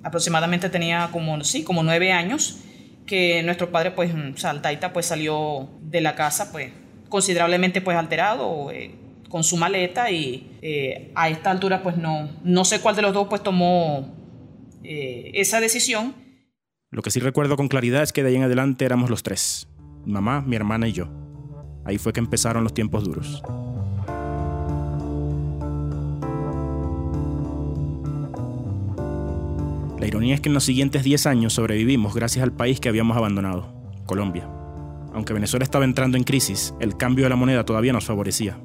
aproximadamente 0.03 0.69
tenía 0.69 1.09
como, 1.13 1.43
sí, 1.45 1.63
como 1.63 1.83
nueve 1.83 2.13
años, 2.13 2.61
que 3.07 3.43
nuestro 3.43 3.71
padre 3.71 3.93
pues, 3.93 4.13
Saltaita 4.37 4.93
pues 4.93 5.07
salió 5.07 5.69
de 5.81 6.01
la 6.01 6.15
casa 6.15 6.53
pues 6.53 6.73
considerablemente 7.09 7.81
pues 7.81 7.97
alterado 7.97 8.71
eh, 8.71 8.95
con 9.29 9.43
su 9.43 9.57
maleta 9.57 10.11
y 10.11 10.59
eh, 10.63 11.11
a 11.15 11.29
esta 11.29 11.51
altura 11.51 11.83
pues 11.83 11.97
no, 11.97 12.29
no 12.45 12.65
sé 12.65 12.81
cuál 12.81 12.95
de 12.97 13.03
los 13.03 13.13
dos 13.13 13.27
pues 13.29 13.43
tomó 13.43 14.15
esa 14.83 15.61
decisión. 15.61 16.15
Lo 16.91 17.03
que 17.03 17.11
sí 17.11 17.21
recuerdo 17.21 17.57
con 17.57 17.69
claridad 17.69 18.03
es 18.03 18.13
que 18.13 18.23
de 18.23 18.31
ahí 18.31 18.37
en 18.37 18.43
adelante 18.43 18.85
éramos 18.85 19.11
los 19.11 19.23
tres, 19.23 19.69
mamá, 20.05 20.41
mi 20.41 20.57
hermana 20.57 20.89
y 20.89 20.93
yo. 20.93 21.09
Ahí 21.85 21.99
fue 21.99 22.13
que 22.13 22.21
empezaron 22.21 22.65
los 22.65 22.75
tiempos 22.75 23.05
duros. 23.05 23.43
Ironía 30.11 30.35
es 30.35 30.41
que 30.41 30.49
en 30.49 30.55
los 30.55 30.65
siguientes 30.65 31.05
10 31.05 31.27
años 31.27 31.55
sobrevivimos 31.55 32.15
gracias 32.15 32.43
al 32.43 32.53
país 32.53 32.81
que 32.81 32.89
habíamos 32.89 33.17
abandonado, 33.17 33.73
Colombia. 34.07 34.49
Aunque 35.15 35.33
Venezuela 35.33 35.65
estaba 35.65 35.85
entrando 35.85 36.17
en 36.17 36.25
crisis, 36.25 36.75
el 36.81 36.97
cambio 36.97 37.25
de 37.25 37.31
la 37.31 37.37
moneda 37.37 37.65
todavía 37.65 37.93
nos 37.93 38.05
favorecía. 38.05 38.59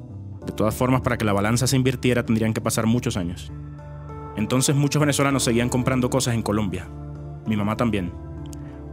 De 0.44 0.52
todas 0.52 0.74
formas, 0.74 1.00
para 1.00 1.16
que 1.16 1.24
la 1.24 1.32
balanza 1.32 1.66
se 1.66 1.76
invirtiera 1.76 2.24
tendrían 2.24 2.52
que 2.52 2.60
pasar 2.60 2.86
muchos 2.86 3.16
años. 3.16 3.52
Entonces 4.36 4.76
muchos 4.76 5.00
venezolanos 5.00 5.44
seguían 5.44 5.68
comprando 5.68 6.10
cosas 6.10 6.34
en 6.34 6.42
Colombia. 6.42 6.88
Mi 7.46 7.56
mamá 7.56 7.76
también. 7.76 8.12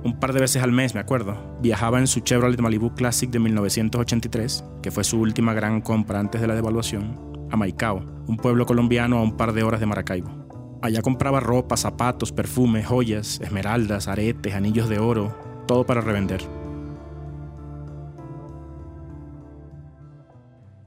Un 0.04 0.20
par 0.20 0.34
de 0.34 0.42
veces 0.42 0.62
al 0.62 0.72
mes, 0.72 0.94
me 0.94 1.00
acuerdo, 1.00 1.58
viajaba 1.62 2.00
en 2.00 2.08
su 2.08 2.20
Chevrolet 2.20 2.60
Malibu 2.60 2.94
Classic 2.94 3.30
de 3.30 3.40
1983, 3.40 4.64
que 4.82 4.92
fue 4.92 5.04
su 5.04 5.20
última 5.20 5.54
gran 5.54 5.82
compra 5.82 6.20
antes 6.20 6.42
de 6.42 6.48
la 6.48 6.56
devaluación, 6.56 7.20
a 7.50 7.58
Maicao, 7.58 8.04
un 8.28 8.38
pueblo 8.38 8.66
colombiano 8.66 9.18
a 9.18 9.24
un 9.24 9.38
par 9.38 9.54
de 9.54 9.64
horas 9.64 9.80
de 9.80 9.86
Maracaibo. 9.86 10.43
Allá 10.84 11.02
compraba 11.02 11.40
ropa, 11.40 11.78
zapatos, 11.78 12.34
perfumes, 12.34 12.86
joyas, 12.86 13.40
esmeraldas, 13.40 14.10
aretes, 14.10 14.54
anillos 14.54 14.90
de 14.90 15.00
oro, 15.00 15.34
todo 15.66 15.86
para 15.86 16.02
revender. 16.02 16.42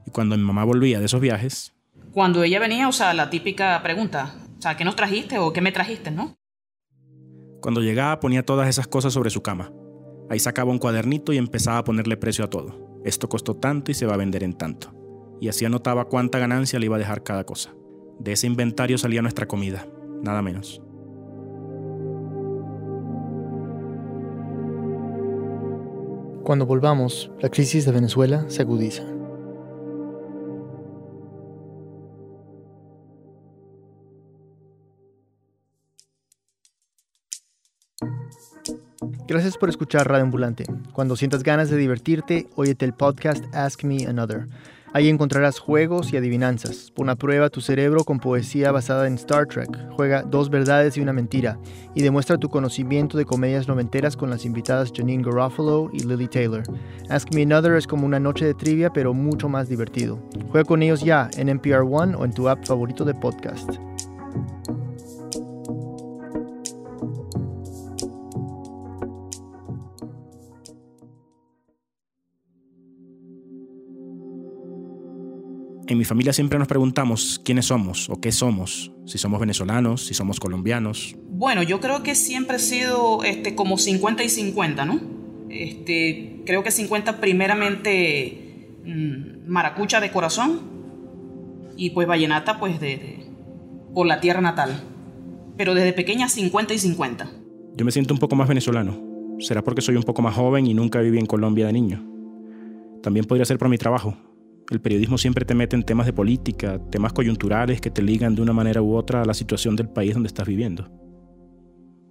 Y 0.05 0.11
cuando 0.11 0.37
mi 0.37 0.43
mamá 0.43 0.65
volvía 0.65 0.99
de 0.99 1.05
esos 1.05 1.19
viajes... 1.19 1.73
Cuando 2.11 2.43
ella 2.43 2.59
venía, 2.59 2.87
o 2.87 2.91
sea, 2.91 3.15
la 3.15 3.31
típica 3.31 3.81
pregunta, 3.81 4.35
o 4.59 4.61
sea, 4.61 4.77
¿qué 4.77 4.85
nos 4.85 4.95
trajiste 4.95 5.39
o 5.39 5.51
qué 5.51 5.61
me 5.61 5.71
trajiste, 5.71 6.11
no? 6.11 6.35
Cuando 7.59 7.81
llegaba 7.81 8.19
ponía 8.19 8.45
todas 8.45 8.69
esas 8.69 8.85
cosas 8.85 9.13
sobre 9.13 9.31
su 9.31 9.41
cama. 9.41 9.71
Ahí 10.29 10.37
sacaba 10.37 10.69
un 10.69 10.77
cuadernito 10.77 11.33
y 11.33 11.37
empezaba 11.37 11.79
a 11.79 11.83
ponerle 11.83 12.17
precio 12.17 12.45
a 12.45 12.51
todo. 12.51 13.01
Esto 13.03 13.29
costó 13.29 13.55
tanto 13.55 13.89
y 13.89 13.95
se 13.95 14.05
va 14.05 14.13
a 14.13 14.17
vender 14.17 14.43
en 14.43 14.53
tanto. 14.53 14.93
Y 15.41 15.47
así 15.47 15.65
anotaba 15.65 16.05
cuánta 16.05 16.37
ganancia 16.37 16.77
le 16.77 16.85
iba 16.85 16.97
a 16.97 16.99
dejar 16.99 17.23
cada 17.23 17.45
cosa. 17.45 17.73
De 18.19 18.31
ese 18.31 18.47
inventario 18.47 18.97
salía 18.97 19.21
nuestra 19.21 19.47
comida, 19.47 19.85
nada 20.21 20.41
menos. 20.41 20.81
Cuando 26.43 26.65
volvamos, 26.65 27.29
la 27.41 27.49
crisis 27.49 27.85
de 27.85 27.91
Venezuela 27.91 28.45
se 28.47 28.61
agudiza. 28.61 29.03
Gracias 39.27 39.57
por 39.57 39.67
escuchar 39.67 40.07
Radio 40.07 40.23
Ambulante. 40.23 40.63
Cuando 40.93 41.17
sientas 41.17 41.43
ganas 41.43 41.69
de 41.69 41.75
divertirte, 41.75 42.47
óyete 42.55 42.85
el 42.85 42.93
podcast 42.93 43.43
Ask 43.53 43.83
Me 43.83 44.05
Another 44.05 44.47
Ahí 44.93 45.09
encontrarás 45.09 45.59
juegos 45.59 46.13
y 46.13 46.17
adivinanzas. 46.17 46.91
Pon 46.91 47.09
a 47.09 47.15
prueba 47.15 47.49
tu 47.49 47.61
cerebro 47.61 48.03
con 48.03 48.19
poesía 48.19 48.71
basada 48.71 49.07
en 49.07 49.15
Star 49.15 49.45
Trek. 49.45 49.69
Juega 49.91 50.23
dos 50.23 50.49
verdades 50.49 50.97
y 50.97 51.01
una 51.01 51.13
mentira. 51.13 51.59
Y 51.93 52.01
demuestra 52.01 52.37
tu 52.37 52.49
conocimiento 52.49 53.17
de 53.17 53.25
comedias 53.25 53.67
noventeras 53.67 54.15
con 54.15 54.29
las 54.29 54.45
invitadas 54.45 54.91
Janine 54.95 55.23
Garofalo 55.23 55.89
y 55.93 55.99
Lily 55.99 56.27
Taylor. 56.27 56.63
Ask 57.09 57.33
Me 57.33 57.43
Another 57.43 57.73
es 57.73 57.87
como 57.87 58.05
una 58.05 58.19
noche 58.19 58.45
de 58.45 58.53
trivia, 58.53 58.91
pero 58.91 59.13
mucho 59.13 59.49
más 59.49 59.69
divertido. 59.69 60.19
Juega 60.51 60.65
con 60.65 60.81
ellos 60.81 61.03
ya 61.03 61.29
en 61.37 61.49
NPR 61.49 61.81
One 61.81 62.15
o 62.15 62.25
en 62.25 62.33
tu 62.33 62.47
app 62.47 62.65
favorito 62.65 63.03
de 63.03 63.13
podcast. 63.13 63.77
En 75.87 75.97
mi 75.97 76.03
familia 76.03 76.33
siempre 76.33 76.59
nos 76.59 76.67
preguntamos 76.67 77.39
quiénes 77.45 77.67
somos 77.67 78.09
o 78.09 78.19
qué 78.19 78.33
somos, 78.33 78.91
si 79.05 79.17
somos 79.17 79.39
venezolanos, 79.39 80.05
si 80.05 80.13
somos 80.13 80.37
colombianos. 80.37 81.15
Bueno, 81.29 81.63
yo 81.63 81.79
creo 81.79 82.03
que 82.03 82.13
siempre 82.13 82.57
he 82.57 82.59
sido 82.59 83.23
este, 83.23 83.55
como 83.55 83.77
50 83.77 84.21
y 84.21 84.29
50, 84.29 84.85
¿no? 84.85 84.99
Este, 85.49 86.43
creo 86.45 86.61
que 86.61 86.71
50 86.71 87.21
primeramente 87.21 88.73
mm, 88.83 89.49
maracucha 89.49 90.01
de 90.01 90.11
corazón 90.11 90.59
y 91.77 91.91
pues 91.91 92.05
vallenata 92.05 92.59
pues 92.59 92.81
de, 92.81 93.25
por 93.93 94.07
la 94.07 94.19
tierra 94.19 94.41
natal. 94.41 94.83
Pero 95.55 95.73
desde 95.73 95.93
pequeña 95.93 96.27
50 96.27 96.73
y 96.73 96.79
50. 96.79 97.31
Yo 97.77 97.85
me 97.85 97.91
siento 97.91 98.13
un 98.13 98.19
poco 98.19 98.35
más 98.35 98.49
venezolano. 98.49 98.99
Será 99.39 99.63
porque 99.63 99.81
soy 99.81 99.95
un 99.95 100.03
poco 100.03 100.21
más 100.21 100.35
joven 100.35 100.67
y 100.67 100.73
nunca 100.73 100.99
viví 100.99 101.17
en 101.17 101.27
Colombia 101.27 101.67
de 101.67 101.73
niño. 101.73 102.03
También 103.01 103.25
podría 103.25 103.45
ser 103.45 103.57
por 103.57 103.69
mi 103.69 103.77
trabajo. 103.77 104.17
El 104.69 104.81
periodismo 104.81 105.17
siempre 105.17 105.45
te 105.45 105.55
mete 105.55 105.75
en 105.77 105.83
temas 105.83 106.05
de 106.05 106.13
política, 106.13 106.79
temas 106.91 107.13
coyunturales 107.13 107.79
que 107.79 107.89
te 107.89 108.01
ligan 108.01 108.35
de 108.35 108.41
una 108.41 108.51
manera 108.51 108.81
u 108.81 108.95
otra 108.95 109.21
a 109.21 109.25
la 109.25 109.33
situación 109.33 109.77
del 109.77 109.87
país 109.87 110.13
donde 110.13 110.27
estás 110.27 110.45
viviendo. 110.45 110.89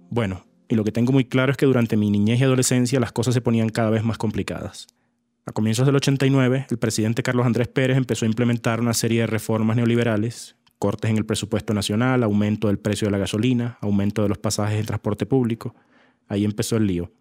Bueno, 0.09 0.47
y 0.67 0.75
lo 0.75 0.83
que 0.83 0.91
tengo 0.91 1.11
muy 1.11 1.25
claro 1.25 1.51
es 1.51 1.57
que 1.57 1.67
durante 1.67 1.97
mi 1.97 2.09
niñez 2.09 2.39
y 2.39 2.43
adolescencia 2.43 2.99
las 2.99 3.11
cosas 3.11 3.35
se 3.35 3.41
ponían 3.41 3.69
cada 3.69 3.91
vez 3.91 4.03
más 4.03 4.17
complicadas. 4.17 4.87
A 5.45 5.51
comienzos 5.51 5.85
del 5.85 5.95
89, 5.95 6.67
el 6.69 6.77
presidente 6.77 7.23
Carlos 7.23 7.45
Andrés 7.45 7.67
Pérez 7.67 7.95
empezó 7.95 8.25
a 8.25 8.27
implementar 8.27 8.81
una 8.81 8.93
serie 8.93 9.21
de 9.21 9.27
reformas 9.27 9.77
neoliberales, 9.77 10.57
cortes 10.79 11.11
en 11.11 11.17
el 11.17 11.25
presupuesto 11.25 11.73
nacional, 11.73 12.23
aumento 12.23 12.67
del 12.67 12.79
precio 12.79 13.07
de 13.07 13.11
la 13.11 13.17
gasolina, 13.17 13.77
aumento 13.81 14.23
de 14.23 14.29
los 14.29 14.39
pasajes 14.39 14.79
en 14.79 14.85
transporte 14.85 15.25
público. 15.25 15.75
Ahí 16.27 16.43
empezó 16.43 16.75
el 16.75 16.87
lío. 16.87 17.11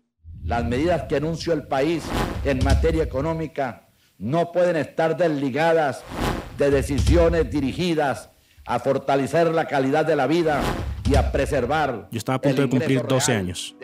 Las 0.42 0.64
medidas 0.64 1.04
que 1.04 1.16
anunció 1.16 1.52
el 1.52 1.64
país 1.64 2.02
en 2.44 2.64
materia 2.64 3.04
económica 3.04 3.85
no 4.18 4.52
pueden 4.52 4.76
estar 4.76 5.16
desligadas 5.16 6.02
de 6.58 6.70
decisiones 6.70 7.50
dirigidas 7.50 8.30
a 8.66 8.78
fortalecer 8.78 9.52
la 9.52 9.66
calidad 9.66 10.06
de 10.06 10.16
la 10.16 10.26
vida 10.26 10.60
y 11.08 11.14
a 11.14 11.30
preservar. 11.30 12.08
Yo 12.10 12.18
estaba 12.18 12.36
a 12.36 12.40
punto 12.40 12.62
de 12.62 12.68
cumplir 12.68 13.02
12 13.06 13.32
años. 13.32 13.76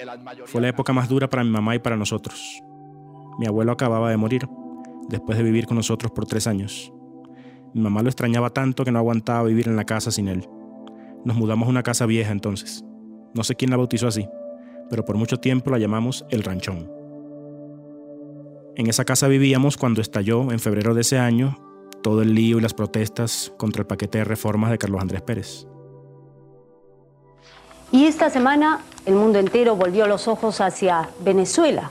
Fue 0.46 0.60
la 0.60 0.68
época 0.68 0.92
más 0.92 1.08
dura 1.08 1.28
para 1.28 1.44
mi 1.44 1.50
mamá 1.50 1.74
y 1.74 1.78
para 1.78 1.96
nosotros. 1.96 2.60
Mi 3.38 3.46
abuelo 3.46 3.72
acababa 3.72 4.10
de 4.10 4.16
morir, 4.16 4.48
después 5.08 5.38
de 5.38 5.44
vivir 5.44 5.66
con 5.66 5.76
nosotros 5.76 6.10
por 6.12 6.26
tres 6.26 6.46
años. 6.46 6.92
Mi 7.74 7.82
mamá 7.82 8.02
lo 8.02 8.08
extrañaba 8.08 8.50
tanto 8.50 8.84
que 8.84 8.90
no 8.90 8.98
aguantaba 8.98 9.44
vivir 9.44 9.68
en 9.68 9.76
la 9.76 9.84
casa 9.84 10.10
sin 10.10 10.28
él. 10.28 10.48
Nos 11.24 11.36
mudamos 11.36 11.66
a 11.66 11.70
una 11.70 11.82
casa 11.82 12.06
vieja 12.06 12.32
entonces. 12.32 12.84
No 13.34 13.44
sé 13.44 13.54
quién 13.54 13.70
la 13.70 13.76
bautizó 13.76 14.08
así, 14.08 14.28
pero 14.90 15.04
por 15.04 15.16
mucho 15.16 15.38
tiempo 15.38 15.70
la 15.70 15.78
llamamos 15.78 16.26
El 16.30 16.42
Ranchón. 16.42 17.01
En 18.74 18.88
esa 18.88 19.04
casa 19.04 19.28
vivíamos 19.28 19.76
cuando 19.76 20.00
estalló, 20.00 20.50
en 20.50 20.58
febrero 20.58 20.94
de 20.94 21.02
ese 21.02 21.18
año, 21.18 21.58
todo 22.02 22.22
el 22.22 22.34
lío 22.34 22.58
y 22.58 22.62
las 22.62 22.72
protestas 22.72 23.52
contra 23.58 23.80
el 23.80 23.86
paquete 23.86 24.18
de 24.18 24.24
reformas 24.24 24.70
de 24.70 24.78
Carlos 24.78 25.02
Andrés 25.02 25.20
Pérez. 25.20 25.66
Y 27.90 28.06
esta 28.06 28.30
semana 28.30 28.80
el 29.04 29.14
mundo 29.14 29.38
entero 29.38 29.76
volvió 29.76 30.06
los 30.06 30.26
ojos 30.26 30.62
hacia 30.62 31.10
Venezuela. 31.20 31.90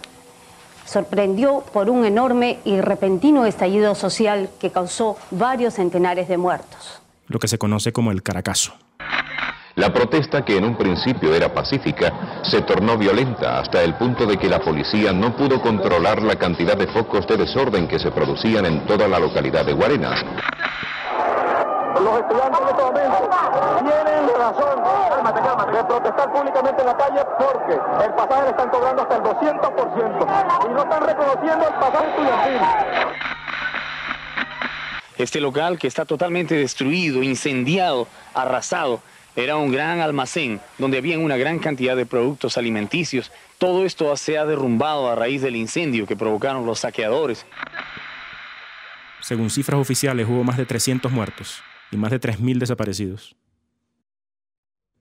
Sorprendió 0.85 1.63
por 1.71 1.91
un 1.91 2.03
enorme 2.03 2.57
y 2.65 2.81
repentino 2.81 3.45
estallido 3.45 3.93
social 3.93 4.49
que 4.59 4.71
causó 4.71 5.17
varios 5.29 5.75
centenares 5.75 6.27
de 6.27 6.37
muertos. 6.37 7.01
Lo 7.27 7.37
que 7.37 7.47
se 7.47 7.59
conoce 7.59 7.93
como 7.93 8.11
el 8.11 8.23
Caracazo. 8.23 8.73
La 9.75 9.93
protesta, 9.93 10.43
que 10.43 10.57
en 10.57 10.65
un 10.65 10.75
principio 10.75 11.33
era 11.33 11.53
pacífica, 11.53 12.41
se 12.43 12.61
tornó 12.61 12.97
violenta 12.97 13.59
hasta 13.59 13.81
el 13.81 13.95
punto 13.95 14.25
de 14.25 14.37
que 14.37 14.49
la 14.49 14.59
policía 14.59 15.13
no 15.13 15.35
pudo 15.35 15.61
controlar 15.61 16.21
la 16.21 16.35
cantidad 16.35 16.75
de 16.75 16.87
focos 16.87 17.25
de 17.27 17.37
desorden 17.37 17.87
que 17.87 17.99
se 17.99 18.11
producían 18.11 18.65
en 18.65 18.85
toda 18.85 19.07
la 19.07 19.19
localidad 19.19 19.65
de 19.65 19.73
Guarenas. 19.73 20.23
Los 22.03 22.19
estudiantes 22.19 22.59
en 22.61 22.67
este 22.67 22.83
momento 22.83 23.29
tienen 23.79 24.21
razón 24.37 24.81
cálmate, 25.09 25.41
cálmate, 25.41 25.77
de 25.77 25.83
protestar 25.83 26.33
públicamente 26.33 26.81
en 26.81 26.87
la 26.87 26.97
calle 26.97 27.21
porque 27.37 27.73
el 28.05 28.13
pasaje 28.13 28.43
le 28.43 28.49
están 28.49 28.69
cobrando 28.69 29.01
hasta 29.03 29.15
el 29.15 29.23
200% 29.23 30.65
y 30.65 30.73
no 30.73 30.83
están 30.83 31.03
reconociendo 31.03 31.67
el 31.67 31.73
pasaje 31.75 32.09
estudiantil. 32.09 32.61
Este 35.17 35.39
local 35.39 35.77
que 35.77 35.87
está 35.87 36.05
totalmente 36.05 36.55
destruido, 36.55 37.21
incendiado, 37.21 38.07
arrasado, 38.33 39.01
era 39.35 39.55
un 39.57 39.71
gran 39.71 40.01
almacén 40.01 40.59
donde 40.77 40.97
había 40.97 41.17
una 41.19 41.37
gran 41.37 41.59
cantidad 41.59 41.95
de 41.95 42.05
productos 42.05 42.57
alimenticios. 42.57 43.31
Todo 43.57 43.85
esto 43.85 44.15
se 44.17 44.37
ha 44.37 44.45
derrumbado 44.45 45.09
a 45.09 45.15
raíz 45.15 45.41
del 45.41 45.55
incendio 45.55 46.05
que 46.05 46.15
provocaron 46.15 46.65
los 46.65 46.79
saqueadores. 46.79 47.45
Según 49.21 49.49
cifras 49.49 49.79
oficiales, 49.79 50.27
hubo 50.27 50.43
más 50.43 50.57
de 50.57 50.65
300 50.65 51.11
muertos 51.11 51.61
y 51.91 51.97
más 51.97 52.11
de 52.11 52.19
3.000 52.19 52.57
desaparecidos. 52.57 53.35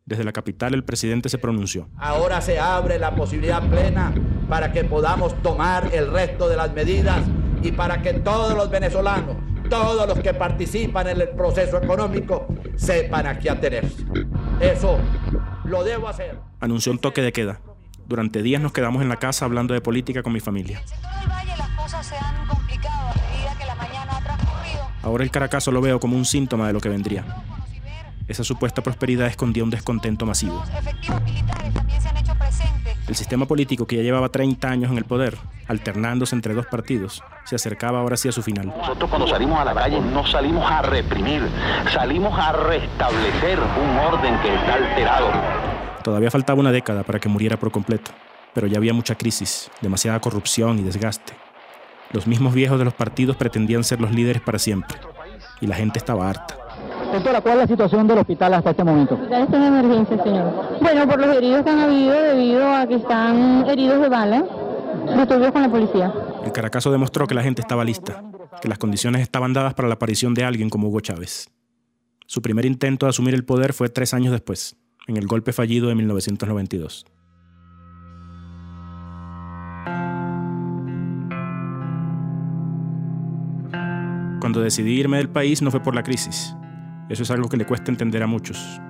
Desde 0.05 0.25
la 0.25 0.33
capital 0.33 0.75
el 0.75 0.85
presidente 0.85 1.29
se 1.29 1.39
pronunció. 1.39 1.89
Ahora 1.97 2.41
se 2.41 2.59
abre 2.59 2.99
la 2.99 3.15
posibilidad 3.15 3.63
plena 3.69 4.13
para 4.49 4.73
que 4.73 4.85
podamos 4.85 5.41
tomar 5.43 5.91
el 5.93 6.11
resto 6.11 6.49
de 6.49 6.57
las 6.57 6.73
medidas 6.73 7.23
y 7.63 7.73
para 7.73 8.03
que 8.03 8.15
todos 8.15 8.55
los 8.57 8.71
venezolanos, 8.71 9.37
todos 9.71 10.07
los 10.07 10.19
que 10.19 10.35
participan 10.35 11.09
en 11.09 11.21
el 11.21 11.29
proceso 11.31 11.79
económico, 11.79 12.47
sepan 12.77 13.27
a 13.27 13.39
qué 13.39 13.49
atenerse. 13.49 14.05
Eso 14.61 14.99
lo 15.65 15.83
debo 15.85 16.09
hacer. 16.09 16.39
Anunció 16.61 16.93
un 16.93 16.99
toque 16.99 17.23
de 17.23 17.33
queda. 17.33 17.61
Durante 18.07 18.43
días 18.43 18.61
nos 18.61 18.73
quedamos 18.73 19.01
en 19.01 19.09
la 19.09 19.17
casa 19.17 19.45
hablando 19.45 19.73
de 19.73 19.81
política 19.81 20.23
con 20.23 20.33
mi 20.33 20.41
familia. 20.41 20.83
Ahora 25.03 25.25
el 25.25 25.31
Caracazo 25.31 25.71
lo 25.71 25.81
veo 25.81 25.99
como 26.01 26.17
un 26.17 26.25
síntoma 26.25 26.67
de 26.67 26.73
lo 26.73 26.81
que 26.81 26.89
vendría. 26.89 27.25
Esa 28.29 28.45
supuesta 28.45 28.83
prosperidad 28.83 29.29
escondía 29.29 29.65
un 29.65 29.71
descontento 29.71 30.27
masivo. 30.27 30.63
El 33.11 33.17
sistema 33.17 33.45
político 33.45 33.89
que 33.89 33.97
ya 33.97 34.03
llevaba 34.03 34.29
30 34.29 34.71
años 34.71 34.93
en 34.93 34.97
el 34.97 35.05
poder, 35.05 35.37
alternándose 35.67 36.37
entre 36.37 36.55
dos 36.55 36.67
partidos, 36.67 37.25
se 37.43 37.57
acercaba 37.57 37.99
ahora 37.99 38.17
sí 38.17 38.29
a 38.29 38.33
su 38.33 38.41
final. 38.41 38.67
Nosotros 38.69 39.11
cuando 39.11 39.27
salimos 39.27 39.59
a 39.59 39.65
la 39.65 39.75
calle 39.75 40.01
no 40.01 40.25
salimos 40.25 40.71
a 40.71 40.81
reprimir, 40.83 41.43
salimos 41.93 42.39
a 42.39 42.53
restablecer 42.53 43.59
un 43.59 43.99
orden 43.99 44.39
que 44.43 44.55
está 44.55 44.75
alterado. 44.75 45.27
Todavía 46.05 46.31
faltaba 46.31 46.61
una 46.61 46.71
década 46.71 47.03
para 47.03 47.19
que 47.19 47.29
muriera 47.29 47.57
por 47.57 47.73
completo, 47.73 48.13
pero 48.55 48.69
ya 48.69 48.79
había 48.79 48.95
mucha 48.95 49.17
crisis, 49.17 49.73
demasiada 49.81 50.21
corrupción 50.21 50.79
y 50.79 50.83
desgaste. 50.83 51.33
Los 52.13 52.29
mismos 52.29 52.55
viejos 52.55 52.79
de 52.79 52.85
los 52.85 52.95
partidos 52.95 53.35
pretendían 53.35 53.83
ser 53.83 54.01
los 54.01 54.13
líderes 54.13 54.41
para 54.41 54.61
siempre, 54.61 54.97
y 55.61 55.67
la 55.67 55.75
gente 55.75 55.99
estaba 55.99 56.31
harta. 56.31 56.57
Doctora, 57.13 57.41
¿cuál 57.41 57.55
es 57.55 57.61
la 57.63 57.67
situación 57.67 58.07
del 58.07 58.19
hospital 58.19 58.55
hasta 58.55 58.71
este 58.71 58.85
momento? 58.85 59.19
Ya 59.29 59.43
está 59.43 59.57
en 59.57 59.75
emergencia, 59.75 60.23
señor. 60.23 60.79
Bueno, 60.81 61.09
por 61.09 61.21
los 61.21 61.37
heridos 61.37 61.65
que 61.65 61.71
han 61.71 61.81
habido 61.81 62.13
debido 62.13 62.73
a 62.73 62.87
que 62.87 62.95
están 62.95 63.67
heridos 63.69 64.01
de 64.01 64.09
bala, 64.09 64.45
disturbios 65.17 65.53
con 65.53 65.63
la 65.63 65.69
policía. 65.69 66.15
El 66.45 66.53
Caracazo 66.53 66.93
demostró 66.93 67.27
que 67.27 67.35
la 67.35 67.43
gente 67.43 67.63
estaba 67.63 67.85
lista, 67.85 68.23
que 68.63 68.69
las 68.69 68.79
condiciones 68.79 69.23
estaban 69.23 69.53
dadas 69.53 69.75
para 69.75 69.89
la 69.89 69.95
aparición 69.95 70.35
de 70.35 70.45
alguien 70.45 70.71
como 70.71 70.89
Hugo 70.89 71.01
Chávez. 71.01 71.51
Su 72.27 72.43
primer 72.43 72.65
intento 72.65 73.07
de 73.07 73.11
asumir 73.11 73.35
el 73.35 73.45
poder 73.45 73.73
fue 73.73 73.89
tres 73.89 74.15
años 74.15 74.31
después, 74.31 74.77
en 75.09 75.17
el 75.17 75.27
golpe 75.27 75.53
fallido 75.53 75.89
de 75.89 75.97
1992. 75.97 77.07
Cuando 84.41 84.61
decidí 84.61 84.93
irme 84.93 85.19
del 85.19 85.29
país 85.29 85.61
no 85.61 85.71
fue 85.71 85.81
por 85.81 85.95
la 85.95 86.03
crisis, 86.03 86.55
eso 87.11 87.25
es 87.25 87.31
algo 87.33 87.49
que 87.49 87.57
le 87.57 87.67
cuesta 87.67 87.91
entender 87.91 88.23
a 88.23 88.29
muchos. 88.29 88.81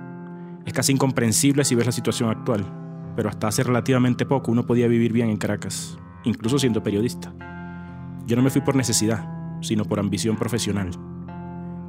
Es 0.63 0.73
casi 0.73 0.91
incomprensible 0.91 1.65
si 1.65 1.73
ves 1.73 1.87
la 1.87 1.91
situación 1.91 2.29
actual, 2.29 2.63
pero 3.15 3.29
hasta 3.29 3.47
hace 3.47 3.63
relativamente 3.63 4.27
poco 4.27 4.51
uno 4.51 4.67
podía 4.67 4.87
vivir 4.87 5.11
bien 5.11 5.29
en 5.29 5.37
Caracas, 5.37 5.97
incluso 6.23 6.59
siendo 6.59 6.83
periodista. 6.83 7.33
Yo 8.27 8.35
no 8.35 8.43
me 8.43 8.51
fui 8.51 8.61
por 8.61 8.75
necesidad, 8.75 9.27
sino 9.61 9.85
por 9.85 9.99
ambición 9.99 10.35
profesional. 10.35 10.91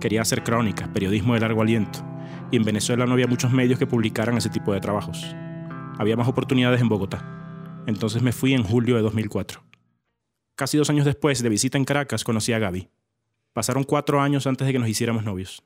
Quería 0.01 0.23
hacer 0.23 0.43
crónicas, 0.43 0.89
periodismo 0.89 1.35
de 1.35 1.41
largo 1.41 1.61
aliento, 1.61 1.99
y 2.51 2.57
en 2.57 2.65
Venezuela 2.65 3.05
no 3.05 3.13
había 3.13 3.27
muchos 3.27 3.53
medios 3.53 3.79
que 3.79 3.87
publicaran 3.87 4.39
ese 4.39 4.49
tipo 4.49 4.73
de 4.73 4.81
trabajos. 4.81 5.37
Había 5.99 6.17
más 6.17 6.29
oportunidades 6.29 6.81
en 6.81 6.89
Bogotá. 6.89 7.85
Entonces 7.87 8.23
me 8.23 8.33
fui 8.33 8.55
en 8.55 8.63
julio 8.63 8.97
de 8.97 9.03
2004. 9.03 9.63
Casi 10.55 10.79
dos 10.79 10.89
años 10.89 11.05
después 11.05 11.43
de 11.43 11.51
visita 11.51 11.77
en 11.77 11.85
Caracas 11.85 12.25
conocí 12.25 12.55
a 12.55 12.59
Gaby. 12.59 12.89
Pasaron 13.53 13.85
cuatro 13.85 14.23
años 14.23 14.47
antes 14.47 14.67
de 14.67 14.73
que 14.73 14.79
nos 14.79 14.89
hiciéramos 14.89 15.25
novios. 15.25 15.63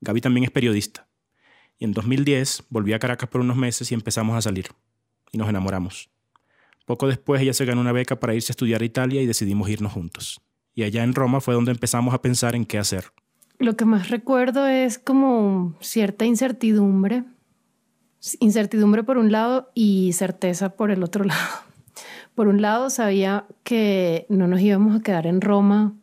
Gaby 0.00 0.20
también 0.20 0.44
es 0.44 0.50
periodista. 0.50 1.08
Y 1.78 1.84
en 1.84 1.92
2010 1.92 2.64
volví 2.70 2.92
a 2.92 2.98
Caracas 2.98 3.28
por 3.28 3.40
unos 3.40 3.56
meses 3.56 3.90
y 3.92 3.94
empezamos 3.94 4.36
a 4.36 4.42
salir. 4.42 4.66
Y 5.32 5.38
nos 5.38 5.48
enamoramos. 5.48 6.10
Poco 6.84 7.06
después 7.06 7.42
ella 7.42 7.52
se 7.52 7.64
ganó 7.64 7.80
una 7.80 7.92
beca 7.92 8.18
para 8.18 8.34
irse 8.34 8.50
a 8.50 8.54
estudiar 8.54 8.82
a 8.82 8.84
Italia 8.84 9.20
y 9.20 9.26
decidimos 9.26 9.68
irnos 9.68 9.92
juntos. 9.92 10.40
Y 10.74 10.84
allá 10.84 11.04
en 11.04 11.14
Roma 11.14 11.40
fue 11.40 11.54
donde 11.54 11.70
empezamos 11.70 12.14
a 12.14 12.22
pensar 12.22 12.54
en 12.54 12.64
qué 12.64 12.78
hacer. 12.78 13.12
Lo 13.58 13.76
que 13.76 13.84
más 13.84 14.10
recuerdo 14.10 14.66
es 14.66 14.98
como 14.98 15.76
cierta 15.80 16.24
incertidumbre. 16.24 17.24
Incertidumbre 18.40 19.02
por 19.02 19.18
un 19.18 19.32
lado 19.32 19.70
y 19.74 20.12
certeza 20.14 20.70
por 20.70 20.90
el 20.90 21.02
otro 21.02 21.24
lado. 21.26 21.68
Por 22.34 22.48
un 22.48 22.62
lado 22.62 22.88
sabía 22.88 23.46
que 23.64 24.26
no 24.28 24.46
nos 24.46 24.60
íbamos 24.60 24.96
a 24.96 25.02
quedar 25.02 25.26
en 25.26 25.40
Roma 25.40 25.94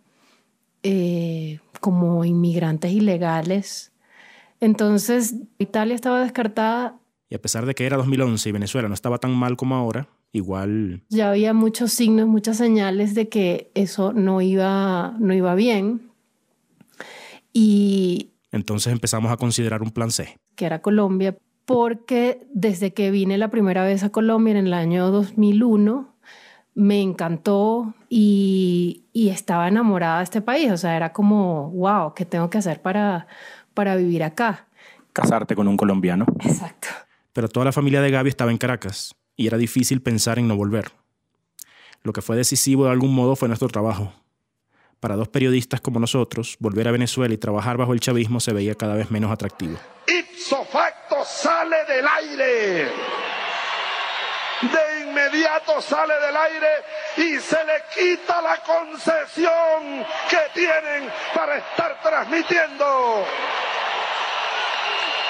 eh, 0.83 1.59
como 1.79 2.25
inmigrantes 2.25 2.91
ilegales. 2.91 3.91
Entonces, 4.59 5.35
Italia 5.57 5.95
estaba 5.95 6.21
descartada. 6.21 6.97
Y 7.29 7.35
a 7.35 7.41
pesar 7.41 7.65
de 7.65 7.73
que 7.73 7.85
era 7.85 7.97
2011 7.97 8.49
y 8.49 8.51
Venezuela 8.51 8.87
no 8.87 8.93
estaba 8.93 9.17
tan 9.17 9.35
mal 9.35 9.57
como 9.57 9.75
ahora, 9.75 10.07
igual... 10.31 11.03
Ya 11.09 11.29
había 11.29 11.53
muchos 11.53 11.91
signos, 11.91 12.27
muchas 12.27 12.57
señales 12.57 13.15
de 13.15 13.29
que 13.29 13.71
eso 13.73 14.13
no 14.13 14.41
iba, 14.41 15.15
no 15.19 15.33
iba 15.33 15.55
bien. 15.55 16.11
Y... 17.53 18.31
Entonces 18.51 18.93
empezamos 18.93 19.31
a 19.31 19.37
considerar 19.37 19.81
un 19.81 19.91
plan 19.91 20.11
C. 20.11 20.37
Que 20.55 20.65
era 20.65 20.81
Colombia, 20.81 21.37
porque 21.65 22.45
desde 22.53 22.93
que 22.93 23.11
vine 23.11 23.37
la 23.37 23.49
primera 23.49 23.83
vez 23.83 24.03
a 24.03 24.11
Colombia 24.11 24.51
en 24.51 24.67
el 24.67 24.73
año 24.73 25.11
2001, 25.11 26.14
me 26.75 27.01
encantó 27.01 27.93
y, 28.09 29.05
y, 29.13 29.29
estaba 29.29 29.67
enamorada 29.69 30.17
de 30.17 30.25
este 30.25 30.41
país. 30.41 30.71
O 30.71 30.77
sea, 30.77 30.95
era 30.95 31.13
como, 31.13 31.71
wow, 31.71 32.13
¿qué 32.13 32.25
tengo 32.25 32.49
que 32.49 32.57
hacer 32.57 32.81
para, 32.81 33.27
para 33.73 33.95
vivir 33.95 34.23
acá? 34.23 34.67
Casarte 35.13 35.55
con 35.55 35.67
un 35.69 35.77
colombiano. 35.77 36.25
Exacto. 36.41 36.89
Pero 37.31 37.47
toda 37.47 37.65
la 37.65 37.71
familia 37.71 38.01
de 38.01 38.11
Gaby 38.11 38.29
estaba 38.29 38.51
en 38.51 38.57
Caracas 38.57 39.15
y 39.37 39.47
era 39.47 39.57
difícil 39.57 40.01
pensar 40.01 40.37
en 40.37 40.47
no 40.47 40.55
volver. 40.57 40.91
Lo 42.03 42.13
que 42.13 42.21
fue 42.21 42.35
decisivo 42.35 42.85
de 42.85 42.91
algún 42.91 43.15
modo 43.15 43.35
fue 43.35 43.47
nuestro 43.47 43.69
trabajo. 43.69 44.13
Para 44.99 45.15
dos 45.15 45.27
periodistas 45.27 45.81
como 45.81 45.99
nosotros, 45.99 46.57
volver 46.59 46.87
a 46.87 46.91
Venezuela 46.91 47.33
y 47.33 47.37
trabajar 47.37 47.77
bajo 47.77 47.93
el 47.93 47.99
chavismo 47.99 48.39
se 48.39 48.53
veía 48.53 48.75
cada 48.75 48.95
vez 48.95 49.11
menos 49.11 49.31
atractivo. 49.31 49.77
Ipso 50.07 50.63
facto 50.65 51.17
sale 51.25 51.77
del 51.87 52.05
aire 52.07 52.91
de 54.61 54.94
inmediato 55.15 55.81
sale 55.81 56.13
del 56.19 56.35
aire 56.35 56.83
y 57.17 57.39
se 57.39 57.63
le 57.63 57.83
quita 57.93 58.41
la 58.41 58.57
concesión 58.57 60.05
que 60.29 60.39
tienen 60.53 61.09
para 61.33 61.57
estar 61.57 62.01
transmitiendo 62.01 63.25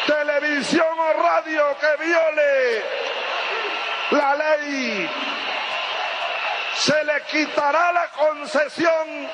televisión 0.07 0.87
o 0.97 1.21
radio 1.21 1.63
que 1.79 2.03
viole 2.03 2.83
la 4.11 4.35
ley. 4.35 5.09
Se 6.77 7.03
le 7.03 7.21
quitará 7.31 7.91
la 7.93 8.09
concesión. 8.09 9.29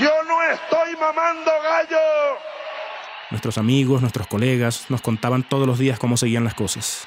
Yo 0.00 0.22
no 0.24 0.42
estoy 0.42 0.96
mamando 0.96 1.50
gallo. 1.62 2.38
Nuestros 3.30 3.58
amigos, 3.58 4.00
nuestros 4.00 4.26
colegas 4.26 4.86
nos 4.90 5.00
contaban 5.02 5.42
todos 5.42 5.66
los 5.66 5.78
días 5.78 5.98
cómo 5.98 6.16
seguían 6.16 6.44
las 6.44 6.54
cosas. 6.54 7.06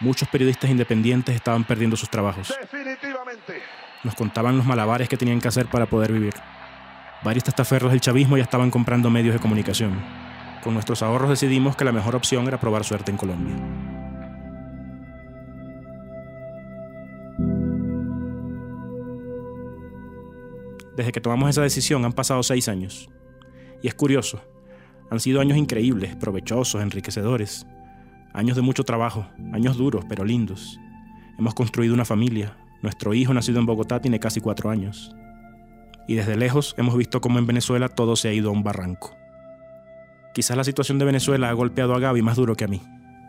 Muchos 0.00 0.28
periodistas 0.28 0.70
independientes 0.70 1.34
estaban 1.34 1.64
perdiendo 1.64 1.96
sus 1.96 2.08
trabajos. 2.08 2.54
Definitivamente. 2.58 3.60
Nos 4.02 4.14
contaban 4.14 4.56
los 4.56 4.64
malabares 4.64 5.08
que 5.08 5.18
tenían 5.18 5.40
que 5.40 5.48
hacer 5.48 5.66
para 5.66 5.86
poder 5.86 6.10
vivir. 6.10 6.32
Varios 7.22 7.44
testaferros 7.44 7.90
del 7.90 8.00
chavismo 8.00 8.38
ya 8.38 8.44
estaban 8.44 8.70
comprando 8.70 9.10
medios 9.10 9.34
de 9.34 9.40
comunicación. 9.40 10.02
Con 10.64 10.72
nuestros 10.72 11.02
ahorros 11.02 11.28
decidimos 11.28 11.76
que 11.76 11.84
la 11.84 11.92
mejor 11.92 12.16
opción 12.16 12.48
era 12.48 12.58
probar 12.58 12.84
suerte 12.84 13.10
en 13.10 13.18
Colombia. 13.18 13.56
Desde 20.96 21.12
que 21.12 21.20
tomamos 21.20 21.50
esa 21.50 21.62
decisión 21.62 22.04
han 22.06 22.12
pasado 22.12 22.42
seis 22.42 22.68
años. 22.68 23.10
Y 23.82 23.88
es 23.88 23.94
curioso, 23.94 24.42
han 25.10 25.20
sido 25.20 25.40
años 25.40 25.58
increíbles, 25.58 26.16
provechosos, 26.16 26.82
enriquecedores. 26.82 27.66
Años 28.32 28.56
de 28.56 28.62
mucho 28.62 28.84
trabajo, 28.84 29.26
años 29.52 29.76
duros, 29.76 30.04
pero 30.08 30.24
lindos. 30.24 30.78
Hemos 31.38 31.54
construido 31.54 31.94
una 31.94 32.04
familia. 32.04 32.56
Nuestro 32.82 33.12
hijo 33.14 33.34
nacido 33.34 33.58
en 33.58 33.66
Bogotá 33.66 34.00
tiene 34.00 34.20
casi 34.20 34.40
cuatro 34.40 34.70
años. 34.70 35.14
Y 36.06 36.14
desde 36.14 36.36
lejos 36.36 36.74
hemos 36.78 36.96
visto 36.96 37.20
cómo 37.20 37.38
en 37.38 37.46
Venezuela 37.46 37.88
todo 37.88 38.16
se 38.16 38.28
ha 38.28 38.32
ido 38.32 38.50
a 38.50 38.52
un 38.52 38.62
barranco. 38.62 39.14
Quizás 40.34 40.56
la 40.56 40.64
situación 40.64 40.98
de 40.98 41.04
Venezuela 41.04 41.48
ha 41.50 41.52
golpeado 41.52 41.94
a 41.94 41.98
Gaby 41.98 42.22
más 42.22 42.36
duro 42.36 42.54
que 42.54 42.64
a 42.64 42.68
mí. 42.68 42.80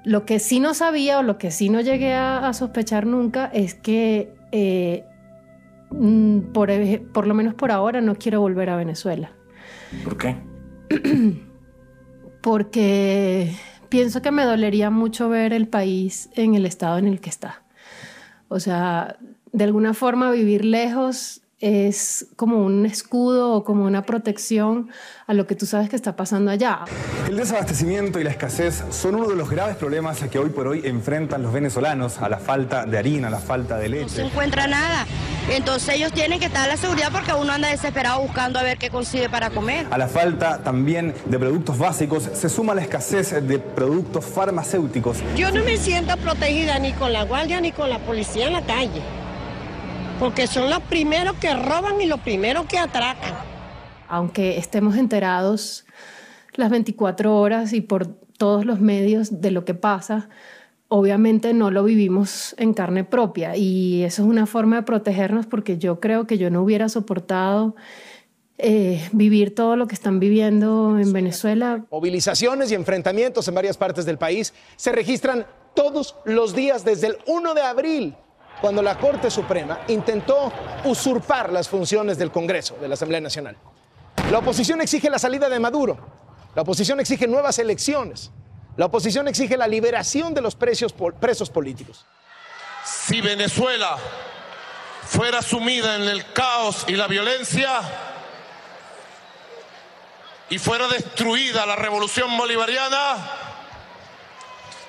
Lo 0.03 0.25
que 0.25 0.39
sí 0.39 0.59
no 0.59 0.73
sabía 0.73 1.19
o 1.19 1.23
lo 1.23 1.37
que 1.37 1.51
sí 1.51 1.69
no 1.69 1.81
llegué 1.81 2.13
a, 2.13 2.47
a 2.47 2.53
sospechar 2.53 3.05
nunca 3.05 3.45
es 3.47 3.75
que, 3.75 4.33
eh, 4.51 5.03
mm, 5.91 6.39
por, 6.53 6.69
ej- 6.69 7.01
por 7.11 7.27
lo 7.27 7.33
menos 7.33 7.53
por 7.55 7.71
ahora, 7.71 8.01
no 8.01 8.15
quiero 8.15 8.39
volver 8.41 8.69
a 8.69 8.75
Venezuela. 8.77 9.31
¿Por 10.03 10.17
qué? 10.17 10.37
Porque 12.41 13.53
pienso 13.91 14.21
que 14.21 14.31
me 14.31 14.45
dolería 14.45 14.89
mucho 14.89 15.27
ver 15.27 15.51
el 15.51 15.67
país 15.67 16.29
en 16.33 16.55
el 16.55 16.65
estado 16.65 16.97
en 16.97 17.07
el 17.07 17.19
que 17.19 17.29
está. 17.29 17.61
O 18.47 18.59
sea, 18.59 19.17
de 19.51 19.65
alguna 19.65 19.93
forma 19.93 20.31
vivir 20.31 20.63
lejos 20.63 21.41
es 21.61 22.27
como 22.35 22.57
un 22.65 22.85
escudo 22.85 23.53
o 23.53 23.63
como 23.63 23.85
una 23.85 24.01
protección 24.03 24.89
a 25.27 25.33
lo 25.33 25.47
que 25.47 25.55
tú 25.55 25.65
sabes 25.65 25.89
que 25.89 25.95
está 25.95 26.15
pasando 26.15 26.51
allá. 26.51 26.79
El 27.29 27.37
desabastecimiento 27.37 28.19
y 28.19 28.23
la 28.23 28.31
escasez 28.31 28.83
son 28.89 29.15
uno 29.15 29.29
de 29.29 29.35
los 29.35 29.49
graves 29.49 29.77
problemas 29.77 30.19
que 30.19 30.39
hoy 30.39 30.49
por 30.49 30.67
hoy 30.67 30.81
enfrentan 30.83 31.43
los 31.43 31.53
venezolanos 31.53 32.17
a 32.19 32.27
la 32.27 32.37
falta 32.37 32.85
de 32.85 32.97
harina, 32.97 33.27
a 33.27 33.31
la 33.31 33.39
falta 33.39 33.77
de 33.77 33.89
no 33.89 33.95
se 33.95 34.01
leche. 34.01 34.21
encuentra 34.23 34.67
nada. 34.67 35.05
Entonces 35.49 35.95
ellos 35.95 36.11
tienen 36.11 36.39
que 36.39 36.45
estar 36.45 36.65
a 36.65 36.67
la 36.67 36.77
seguridad 36.77 37.11
porque 37.11 37.33
uno 37.33 37.51
anda 37.51 37.69
desesperado 37.69 38.21
buscando 38.21 38.59
a 38.59 38.63
ver 38.63 38.77
qué 38.77 38.89
consigue 38.89 39.29
para 39.29 39.49
comer. 39.49 39.87
A 39.91 39.97
la 39.97 40.07
falta 40.07 40.63
también 40.63 41.13
de 41.25 41.39
productos 41.39 41.77
básicos 41.77 42.29
se 42.33 42.49
suma 42.49 42.73
la 42.75 42.81
escasez 42.81 43.31
de 43.47 43.59
productos 43.59 44.25
farmacéuticos. 44.25 45.17
Yo 45.35 45.51
no 45.51 45.63
me 45.63 45.77
siento 45.77 46.17
protegida 46.17 46.79
ni 46.79 46.93
con 46.93 47.13
la 47.13 47.23
guardia 47.23 47.61
ni 47.61 47.71
con 47.71 47.89
la 47.89 47.99
policía 47.99 48.47
en 48.47 48.53
la 48.53 48.61
calle, 48.61 49.01
porque 50.21 50.45
son 50.45 50.69
los 50.69 50.81
primeros 50.83 51.35
que 51.37 51.51
roban 51.51 51.99
y 51.99 52.05
los 52.05 52.19
primeros 52.19 52.67
que 52.67 52.77
atracan. 52.77 53.33
aunque 54.07 54.59
estemos 54.59 54.95
enterados 54.95 55.83
las 56.53 56.69
24 56.69 57.35
horas 57.35 57.73
y 57.73 57.81
por 57.81 58.05
todos 58.37 58.63
los 58.63 58.79
medios 58.79 59.41
de 59.41 59.49
lo 59.49 59.65
que 59.65 59.73
pasa, 59.73 60.29
obviamente 60.89 61.55
no 61.55 61.71
lo 61.71 61.83
vivimos 61.83 62.53
en 62.59 62.75
carne 62.75 63.03
propia 63.03 63.55
y 63.55 64.03
eso 64.03 64.21
es 64.21 64.27
una 64.27 64.45
forma 64.45 64.75
de 64.75 64.83
protegernos 64.83 65.47
porque 65.47 65.79
yo 65.79 65.99
creo 65.99 66.27
que 66.27 66.37
yo 66.37 66.51
no 66.51 66.61
hubiera 66.61 66.87
soportado 66.87 67.75
eh, 68.59 69.01
vivir 69.13 69.55
todo 69.55 69.75
lo 69.75 69.87
que 69.87 69.95
están 69.95 70.19
viviendo 70.19 70.99
en 70.99 71.13
Venezuela. 71.13 71.83
Movilizaciones 71.89 72.71
y 72.71 72.75
enfrentamientos 72.75 73.47
en 73.47 73.55
varias 73.55 73.75
partes 73.75 74.05
del 74.05 74.19
país 74.19 74.53
se 74.75 74.91
registran 74.91 75.47
todos 75.73 76.15
los 76.25 76.53
días 76.53 76.85
desde 76.85 77.07
el 77.07 77.17
1 77.25 77.55
de 77.55 77.61
abril, 77.61 78.15
cuando 78.61 78.83
la 78.83 78.97
Corte 78.97 79.31
Suprema 79.31 79.81
intentó 79.87 80.53
usurpar 80.85 81.51
las 81.51 81.67
funciones 81.67 82.17
del 82.17 82.31
Congreso, 82.31 82.77
de 82.79 82.87
la 82.87 82.93
Asamblea 82.93 83.19
Nacional. 83.19 83.57
La 84.29 84.37
oposición 84.37 84.79
exige 84.81 85.09
la 85.09 85.19
salida 85.19 85.49
de 85.49 85.59
Maduro, 85.59 85.97
la 86.55 86.61
oposición 86.61 86.99
exige 86.99 87.27
nuevas 87.27 87.57
elecciones, 87.59 88.31
la 88.77 88.85
oposición 88.85 89.27
exige 89.27 89.57
la 89.57 89.67
liberación 89.67 90.33
de 90.33 90.41
los 90.41 90.55
presos 90.55 90.93
políticos. 91.49 92.05
Si 92.85 93.19
Venezuela 93.19 93.97
fuera 95.07 95.41
sumida 95.41 95.95
en 95.95 96.03
el 96.03 96.31
caos 96.31 96.85
y 96.87 96.93
la 96.93 97.07
violencia 97.07 97.81
y 100.49 100.57
fuera 100.59 100.87
destruida 100.87 101.65
la 101.65 101.75
revolución 101.75 102.37
bolivariana, 102.37 103.17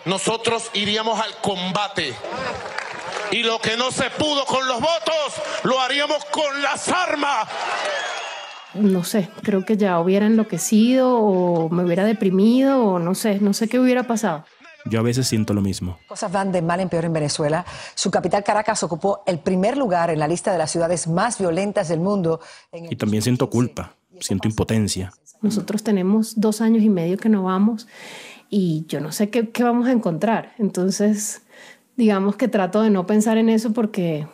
nosotros 0.04 0.70
iríamos 0.74 1.20
al 1.20 1.36
combate. 1.38 2.14
Y 3.32 3.42
lo 3.42 3.58
que 3.60 3.78
no 3.78 3.90
se 3.90 4.10
pudo 4.10 4.44
con 4.44 4.68
los 4.68 4.78
votos, 4.78 5.42
lo 5.64 5.80
haríamos 5.80 6.22
con 6.26 6.62
las 6.62 6.86
armas. 6.90 7.48
No 8.74 9.04
sé, 9.04 9.30
creo 9.42 9.64
que 9.64 9.78
ya 9.78 9.98
hubiera 10.00 10.26
enloquecido 10.26 11.18
o 11.18 11.70
me 11.70 11.82
hubiera 11.82 12.04
deprimido 12.04 12.84
o 12.84 12.98
no 12.98 13.14
sé, 13.14 13.40
no 13.40 13.54
sé 13.54 13.68
qué 13.68 13.80
hubiera 13.80 14.02
pasado. 14.02 14.44
Yo 14.84 15.00
a 15.00 15.02
veces 15.02 15.26
siento 15.28 15.54
lo 15.54 15.62
mismo. 15.62 15.98
Cosas 16.08 16.30
van 16.30 16.52
de 16.52 16.60
mal 16.60 16.80
en 16.80 16.90
peor 16.90 17.06
en 17.06 17.12
Venezuela. 17.14 17.64
Su 17.94 18.10
capital 18.10 18.44
Caracas 18.44 18.82
ocupó 18.82 19.22
el 19.26 19.38
primer 19.38 19.78
lugar 19.78 20.10
en 20.10 20.18
la 20.18 20.28
lista 20.28 20.52
de 20.52 20.58
las 20.58 20.70
ciudades 20.70 21.06
más 21.06 21.38
violentas 21.38 21.88
del 21.88 22.00
mundo. 22.00 22.40
En 22.70 22.92
Y 22.92 22.96
también 22.96 23.22
siento 23.22 23.48
culpa, 23.48 23.94
siento 24.20 24.46
impotencia. 24.46 25.12
Nosotros 25.40 25.82
tenemos 25.82 26.38
dos 26.38 26.60
años 26.60 26.82
y 26.82 26.90
medio 26.90 27.16
que 27.16 27.30
no 27.30 27.44
vamos 27.44 27.88
y 28.50 28.84
yo 28.88 29.00
no 29.00 29.12
sé 29.12 29.30
qué, 29.30 29.48
qué 29.50 29.64
vamos 29.64 29.88
a 29.88 29.92
encontrar. 29.92 30.52
Entonces, 30.58 31.41
digamos 31.96 32.36
que 32.36 32.48
trato 32.48 32.82
de 32.82 32.90
no 32.90 33.06
pensar 33.06 33.38
en 33.38 33.48
eso 33.48 33.72
porque 33.72 34.26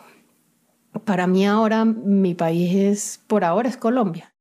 para 1.05 1.27
mí 1.27 1.45
ahora 1.45 1.85
mi 1.85 2.33
país 2.33 2.75
es, 2.75 3.23
por 3.27 3.43
ahora 3.43 3.69
es 3.69 3.77
Colombia. 3.77 4.33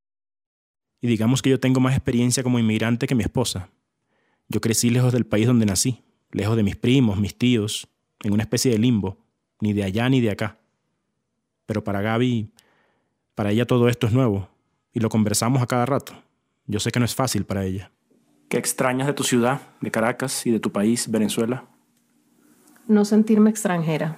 Y 1.00 1.06
digamos 1.06 1.42
que 1.42 1.50
yo 1.50 1.60
tengo 1.60 1.80
más 1.80 1.94
experiencia 1.94 2.42
como 2.42 2.58
inmigrante 2.58 3.06
que 3.06 3.14
mi 3.14 3.22
esposa. 3.22 3.68
Yo 4.48 4.60
crecí 4.60 4.90
lejos 4.90 5.12
del 5.12 5.26
país 5.26 5.46
donde 5.46 5.66
nací, 5.66 6.02
lejos 6.32 6.56
de 6.56 6.62
mis 6.62 6.76
primos, 6.76 7.18
mis 7.18 7.36
tíos, 7.36 7.88
en 8.22 8.32
una 8.32 8.42
especie 8.42 8.72
de 8.72 8.78
limbo, 8.78 9.18
ni 9.60 9.72
de 9.72 9.84
allá 9.84 10.08
ni 10.08 10.20
de 10.20 10.30
acá. 10.30 10.58
Pero 11.66 11.84
para 11.84 12.00
Gaby, 12.00 12.50
para 13.34 13.50
ella 13.50 13.66
todo 13.66 13.88
esto 13.88 14.06
es 14.06 14.12
nuevo, 14.12 14.48
y 14.92 15.00
lo 15.00 15.08
conversamos 15.10 15.62
a 15.62 15.66
cada 15.66 15.86
rato. 15.86 16.14
Yo 16.66 16.80
sé 16.80 16.90
que 16.90 16.98
no 16.98 17.04
es 17.04 17.14
fácil 17.14 17.44
para 17.44 17.64
ella. 17.64 17.92
¿Qué 18.48 18.56
extrañas 18.56 19.06
de 19.06 19.12
tu 19.12 19.22
ciudad, 19.22 19.60
de 19.80 19.90
Caracas 19.90 20.46
y 20.46 20.50
de 20.50 20.60
tu 20.60 20.72
país, 20.72 21.10
Venezuela? 21.10 21.66
No 22.88 23.04
sentirme 23.04 23.50
extranjera. 23.50 24.16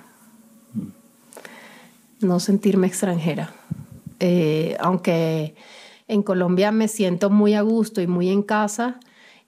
No 2.20 2.38
sentirme 2.38 2.86
extranjera. 2.86 3.52
Eh, 4.20 4.76
aunque 4.78 5.56
en 6.06 6.22
Colombia 6.22 6.70
me 6.70 6.86
siento 6.86 7.30
muy 7.30 7.54
a 7.54 7.62
gusto 7.62 8.00
y 8.00 8.06
muy 8.06 8.28
en 8.28 8.42
casa 8.42 9.00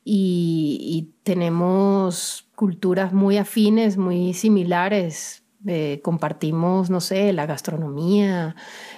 y, 0.05 1.11
tenemos 1.23 2.49
culturas 2.57 3.13
muy 3.13 3.37
afines, 3.37 3.97
muy 3.97 4.35
similares. 4.35 5.45
Eh, 5.69 6.01
compartimos, 6.03 6.91
no 6.91 7.01
sé, 7.01 7.33
la 7.33 7.47
gastronomía, 7.47 8.57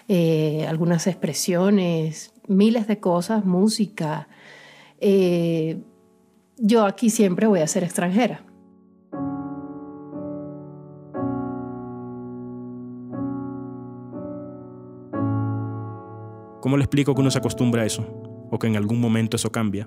eh, 0.08 0.64
algunas 0.66 1.06
expresiones, 1.06 2.32
miles 2.48 2.86
de 2.86 2.98
cosas, 2.98 3.44
música. 3.44 4.26
Yo 6.56 6.86
aquí 6.86 7.10
siempre 7.10 7.46
voy 7.46 7.60
a 7.60 7.66
ser 7.66 7.84
extranjera. 7.84 8.42
¿Cómo 16.64 16.78
le 16.78 16.84
explico 16.84 17.14
que 17.14 17.20
uno 17.20 17.30
se 17.30 17.36
acostumbra 17.36 17.82
a 17.82 17.84
eso? 17.84 18.04
O 18.50 18.58
que 18.58 18.66
en 18.66 18.76
algún 18.76 18.98
momento 18.98 19.36
eso 19.36 19.52
cambia. 19.52 19.86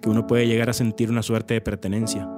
Que 0.00 0.08
uno 0.08 0.28
puede 0.28 0.46
llegar 0.46 0.70
a 0.70 0.72
sentir 0.72 1.10
una 1.10 1.24
suerte 1.24 1.54
de 1.54 1.60
pertenencia. 1.60 2.30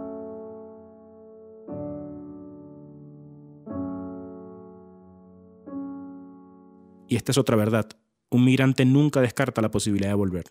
Y 7.07 7.17
esta 7.17 7.33
es 7.33 7.37
otra 7.37 7.55
verdad. 7.55 7.87
Un 8.31 8.47
migrante 8.47 8.87
nunca 8.87 9.21
descarta 9.21 9.61
la 9.61 9.71
posibilidad 9.71 10.09
de 10.09 10.15
volver. 10.15 10.45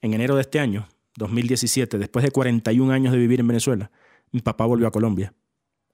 En 0.00 0.14
enero 0.14 0.36
de 0.36 0.42
este 0.42 0.60
año, 0.60 0.86
2017, 1.16 1.98
después 1.98 2.24
de 2.24 2.30
41 2.30 2.92
años 2.92 3.12
de 3.12 3.18
vivir 3.18 3.40
en 3.40 3.48
Venezuela, 3.48 3.90
mi 4.30 4.42
papá 4.42 4.64
volvió 4.64 4.86
a 4.86 4.92
Colombia, 4.92 5.34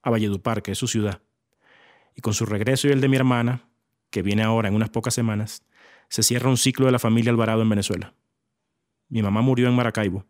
a 0.03 0.11
Valledupar, 0.11 0.61
que 0.61 0.73
es 0.73 0.77
su 0.77 0.87
ciudad. 0.87 1.23
Y 2.13 2.21
con 2.21 2.35
su 2.35 2.45
regreso 2.45 2.87
y 2.87 2.91
el 2.91 3.01
de 3.01 3.07
mi 3.07 3.15
hermana, 3.15 3.67
que 4.11 4.21
viene 4.21 4.43
ahora 4.43 4.69
en 4.69 4.75
unas 4.75 4.91
pocas 4.91 5.15
semanas, 5.15 5.63
se 6.09 6.23
cierra 6.23 6.49
un 6.49 6.57
ciclo 6.57 6.85
de 6.85 6.91
la 6.91 6.99
familia 6.99 7.31
Alvarado 7.31 7.61
en 7.61 7.69
Venezuela. 7.69 8.13
Mi 9.07 9.21
mamá 9.21 9.41
murió 9.41 9.67
en 9.67 9.75
Maracaibo, 9.75 10.25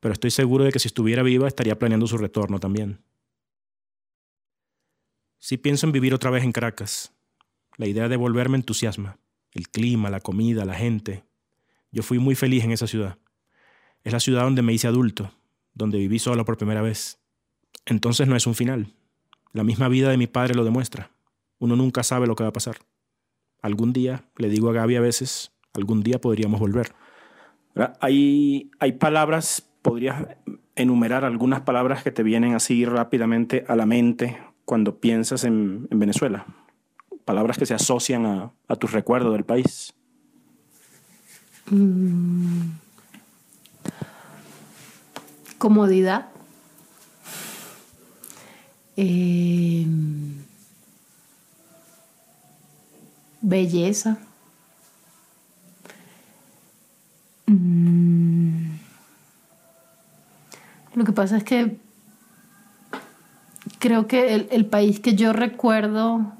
pero 0.00 0.12
estoy 0.12 0.30
seguro 0.30 0.64
de 0.64 0.72
que 0.72 0.78
si 0.78 0.88
estuviera 0.88 1.22
viva 1.22 1.48
estaría 1.48 1.78
planeando 1.78 2.06
su 2.06 2.18
retorno 2.18 2.60
también. 2.60 3.00
Si 5.38 5.56
pienso 5.56 5.86
en 5.86 5.92
vivir 5.92 6.14
otra 6.14 6.30
vez 6.30 6.42
en 6.44 6.52
Caracas, 6.52 7.12
la 7.76 7.86
idea 7.86 8.08
de 8.08 8.16
volver 8.16 8.48
me 8.48 8.56
entusiasma. 8.56 9.18
El 9.52 9.68
clima, 9.68 10.10
la 10.10 10.20
comida, 10.20 10.64
la 10.64 10.74
gente. 10.74 11.24
Yo 11.90 12.02
fui 12.02 12.18
muy 12.18 12.34
feliz 12.34 12.64
en 12.64 12.72
esa 12.72 12.86
ciudad. 12.86 13.18
Es 14.02 14.12
la 14.12 14.20
ciudad 14.20 14.42
donde 14.42 14.62
me 14.62 14.72
hice 14.72 14.88
adulto, 14.88 15.32
donde 15.74 15.98
viví 15.98 16.18
solo 16.18 16.44
por 16.44 16.56
primera 16.56 16.82
vez. 16.82 17.18
Entonces 17.86 18.26
no 18.26 18.36
es 18.36 18.46
un 18.46 18.54
final. 18.54 18.94
La 19.52 19.64
misma 19.64 19.88
vida 19.88 20.10
de 20.10 20.16
mi 20.16 20.26
padre 20.26 20.54
lo 20.54 20.64
demuestra. 20.64 21.10
Uno 21.58 21.76
nunca 21.76 22.02
sabe 22.02 22.26
lo 22.26 22.34
que 22.36 22.42
va 22.42 22.48
a 22.48 22.52
pasar. 22.52 22.78
Algún 23.64 23.94
día, 23.94 24.24
le 24.36 24.50
digo 24.50 24.68
a 24.68 24.74
Gaby 24.74 24.96
a 24.96 25.00
veces, 25.00 25.50
algún 25.72 26.02
día 26.02 26.20
podríamos 26.20 26.60
volver. 26.60 26.92
Hay, 27.98 28.70
hay 28.78 28.92
palabras, 28.92 29.66
podrías 29.80 30.36
enumerar 30.76 31.24
algunas 31.24 31.62
palabras 31.62 32.02
que 32.02 32.10
te 32.10 32.22
vienen 32.22 32.54
así 32.54 32.84
rápidamente 32.84 33.64
a 33.66 33.74
la 33.74 33.86
mente 33.86 34.36
cuando 34.66 35.00
piensas 35.00 35.44
en, 35.44 35.88
Venezuela. 35.88 36.44
Palabras 37.24 37.56
que 37.56 37.64
se 37.64 37.72
asocian 37.72 38.26
a, 38.26 38.52
a 38.68 38.76
tus 38.76 38.92
recuerdos 38.92 39.32
del 39.32 39.44
país. 39.44 39.94
Mm. 41.70 42.68
Comodidad. 45.56 46.28
Eh, 48.98 49.86
belleza. 53.44 54.18
Mm. 57.46 58.78
Lo 60.94 61.04
que 61.04 61.12
pasa 61.12 61.36
es 61.36 61.44
que 61.44 61.76
creo 63.78 64.06
que 64.06 64.34
el, 64.34 64.48
el, 64.50 64.66
país 64.66 65.00
que 65.00 65.14
yo 65.14 65.32
recuerdo 65.32 66.32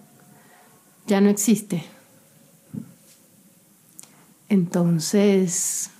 ya 1.07 1.21
no 1.21 1.29
existe. 1.29 1.85
Entonces... 4.49 5.91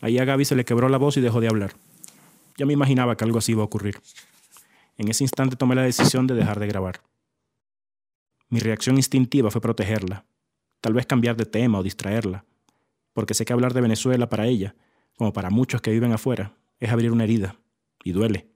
Ahí 0.00 0.18
a 0.18 0.26
Gaby 0.26 0.44
se 0.44 0.54
le 0.54 0.66
quebró 0.66 0.90
la 0.90 0.98
voz 0.98 1.16
y 1.16 1.22
dejó 1.22 1.40
de 1.40 1.48
hablar. 1.48 1.72
Ya 2.58 2.66
me 2.66 2.74
imaginaba 2.74 3.16
que 3.16 3.24
algo 3.24 3.38
así 3.38 3.52
iba 3.52 3.62
a 3.62 3.64
ocurrir. 3.64 3.98
En 4.96 5.08
ese 5.08 5.24
instante 5.24 5.56
tomé 5.56 5.74
la 5.74 5.82
decisión 5.82 6.26
de 6.26 6.34
dejar 6.34 6.60
de 6.60 6.66
grabar. 6.66 7.02
Mi 8.48 8.60
reacción 8.60 8.96
instintiva 8.96 9.50
fue 9.50 9.60
protegerla, 9.60 10.24
tal 10.80 10.92
vez 10.92 11.06
cambiar 11.06 11.36
de 11.36 11.46
tema 11.46 11.78
o 11.78 11.82
distraerla, 11.82 12.44
porque 13.12 13.34
sé 13.34 13.44
que 13.44 13.52
hablar 13.52 13.72
de 13.74 13.80
Venezuela 13.80 14.28
para 14.28 14.46
ella, 14.46 14.74
como 15.16 15.32
para 15.32 15.50
muchos 15.50 15.80
que 15.80 15.90
viven 15.90 16.12
afuera, 16.12 16.54
es 16.78 16.90
abrir 16.90 17.10
una 17.10 17.24
herida, 17.24 17.56
y 18.04 18.12
duele. 18.12 18.48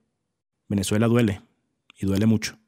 Venezuela 0.69 1.07
duele, 1.07 1.43
y 1.99 2.07
duele 2.07 2.27
mucho. 2.27 2.59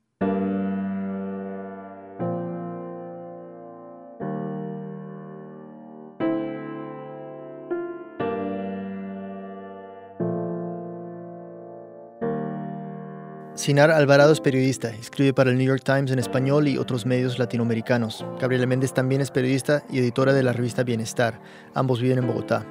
Sinar 13.60 13.90
Alvarado 13.90 14.32
es 14.32 14.40
periodista, 14.40 14.88
escribe 14.88 15.34
para 15.34 15.50
el 15.50 15.58
New 15.58 15.66
York 15.66 15.82
Times 15.84 16.10
en 16.10 16.18
español 16.18 16.66
y 16.66 16.78
otros 16.78 17.04
medios 17.04 17.38
latinoamericanos. 17.38 18.24
Gabriela 18.40 18.64
Méndez 18.64 18.94
también 18.94 19.20
es 19.20 19.30
periodista 19.30 19.84
y 19.90 19.98
editora 19.98 20.32
de 20.32 20.42
la 20.42 20.54
revista 20.54 20.82
Bienestar. 20.82 21.38
Ambos 21.74 22.00
viven 22.00 22.16
en 22.16 22.26
Bogotá. 22.26 22.64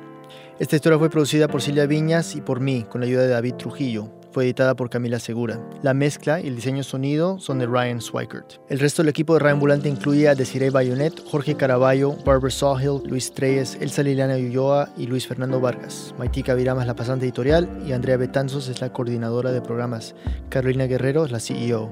Esta 0.57 0.77
historia 0.77 0.97
fue 0.97 1.11
producida 1.11 1.47
por 1.47 1.61
Silvia 1.61 1.85
Viñas 1.85 2.35
y 2.35 2.41
por 2.41 2.59
mí, 2.59 2.87
con 2.89 3.01
la 3.01 3.05
ayuda 3.05 3.21
de 3.21 3.27
David 3.27 3.53
Trujillo. 3.53 4.09
Fue 4.31 4.45
editada 4.45 4.75
por 4.75 4.89
Camila 4.89 5.19
Segura. 5.19 5.59
La 5.81 5.95
mezcla 5.95 6.39
y 6.39 6.47
el 6.47 6.55
diseño 6.55 6.83
sonido 6.83 7.39
son 7.39 7.57
de 7.57 7.65
Ryan 7.65 7.99
Swikert. 7.99 8.53
El 8.69 8.79
resto 8.79 9.01
del 9.01 9.09
equipo 9.09 9.33
de 9.33 9.39
Radio 9.39 9.55
Ambulante 9.55 9.89
incluye 9.89 10.27
a 10.27 10.35
Desiree 10.35 10.69
Bayonet, 10.69 11.23
Jorge 11.25 11.55
Caraballo, 11.55 12.15
Barbara 12.23 12.51
Sawhill, 12.51 13.01
Luis 13.09 13.33
Treyes, 13.33 13.77
Elsa 13.81 14.03
Liliana 14.03 14.35
Ulloa 14.35 14.89
y 14.97 15.07
Luis 15.07 15.27
Fernando 15.27 15.59
Vargas. 15.59 16.13
Maitika 16.19 16.53
Virama 16.53 16.81
es 16.81 16.87
la 16.87 16.95
pasante 16.95 17.25
editorial 17.25 17.67
y 17.87 17.93
Andrea 17.93 18.17
Betanzos 18.17 18.69
es 18.69 18.81
la 18.81 18.93
coordinadora 18.93 19.51
de 19.51 19.61
programas. 19.61 20.13
Carolina 20.49 20.85
Guerrero 20.85 21.25
es 21.25 21.31
la 21.31 21.39
CEO. 21.39 21.89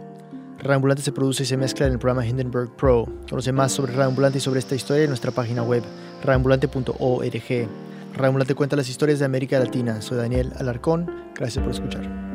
Radio 0.59 0.75
Ambulante 0.75 1.03
se 1.03 1.11
produce 1.11 1.43
y 1.43 1.45
se 1.45 1.57
mezcla 1.57 1.85
en 1.87 1.93
el 1.93 1.99
programa 1.99 2.25
Hindenburg 2.25 2.75
Pro. 2.75 3.07
Conoce 3.29 3.51
más 3.51 3.71
sobre 3.71 3.93
Radio 3.93 4.09
Ambulante 4.09 4.37
y 4.37 4.41
sobre 4.41 4.59
esta 4.59 4.75
historia 4.75 5.03
en 5.03 5.09
nuestra 5.09 5.31
página 5.31 5.63
web, 5.63 5.83
radioambulante.org. 6.23 7.67
Radio 8.13 8.27
Ambulante 8.27 8.55
cuenta 8.55 8.75
las 8.75 8.89
historias 8.89 9.19
de 9.19 9.25
América 9.25 9.59
Latina. 9.59 10.01
Soy 10.01 10.17
Daniel 10.17 10.51
Alarcón. 10.57 11.11
Gracias 11.35 11.63
por 11.63 11.73
escuchar. 11.73 12.26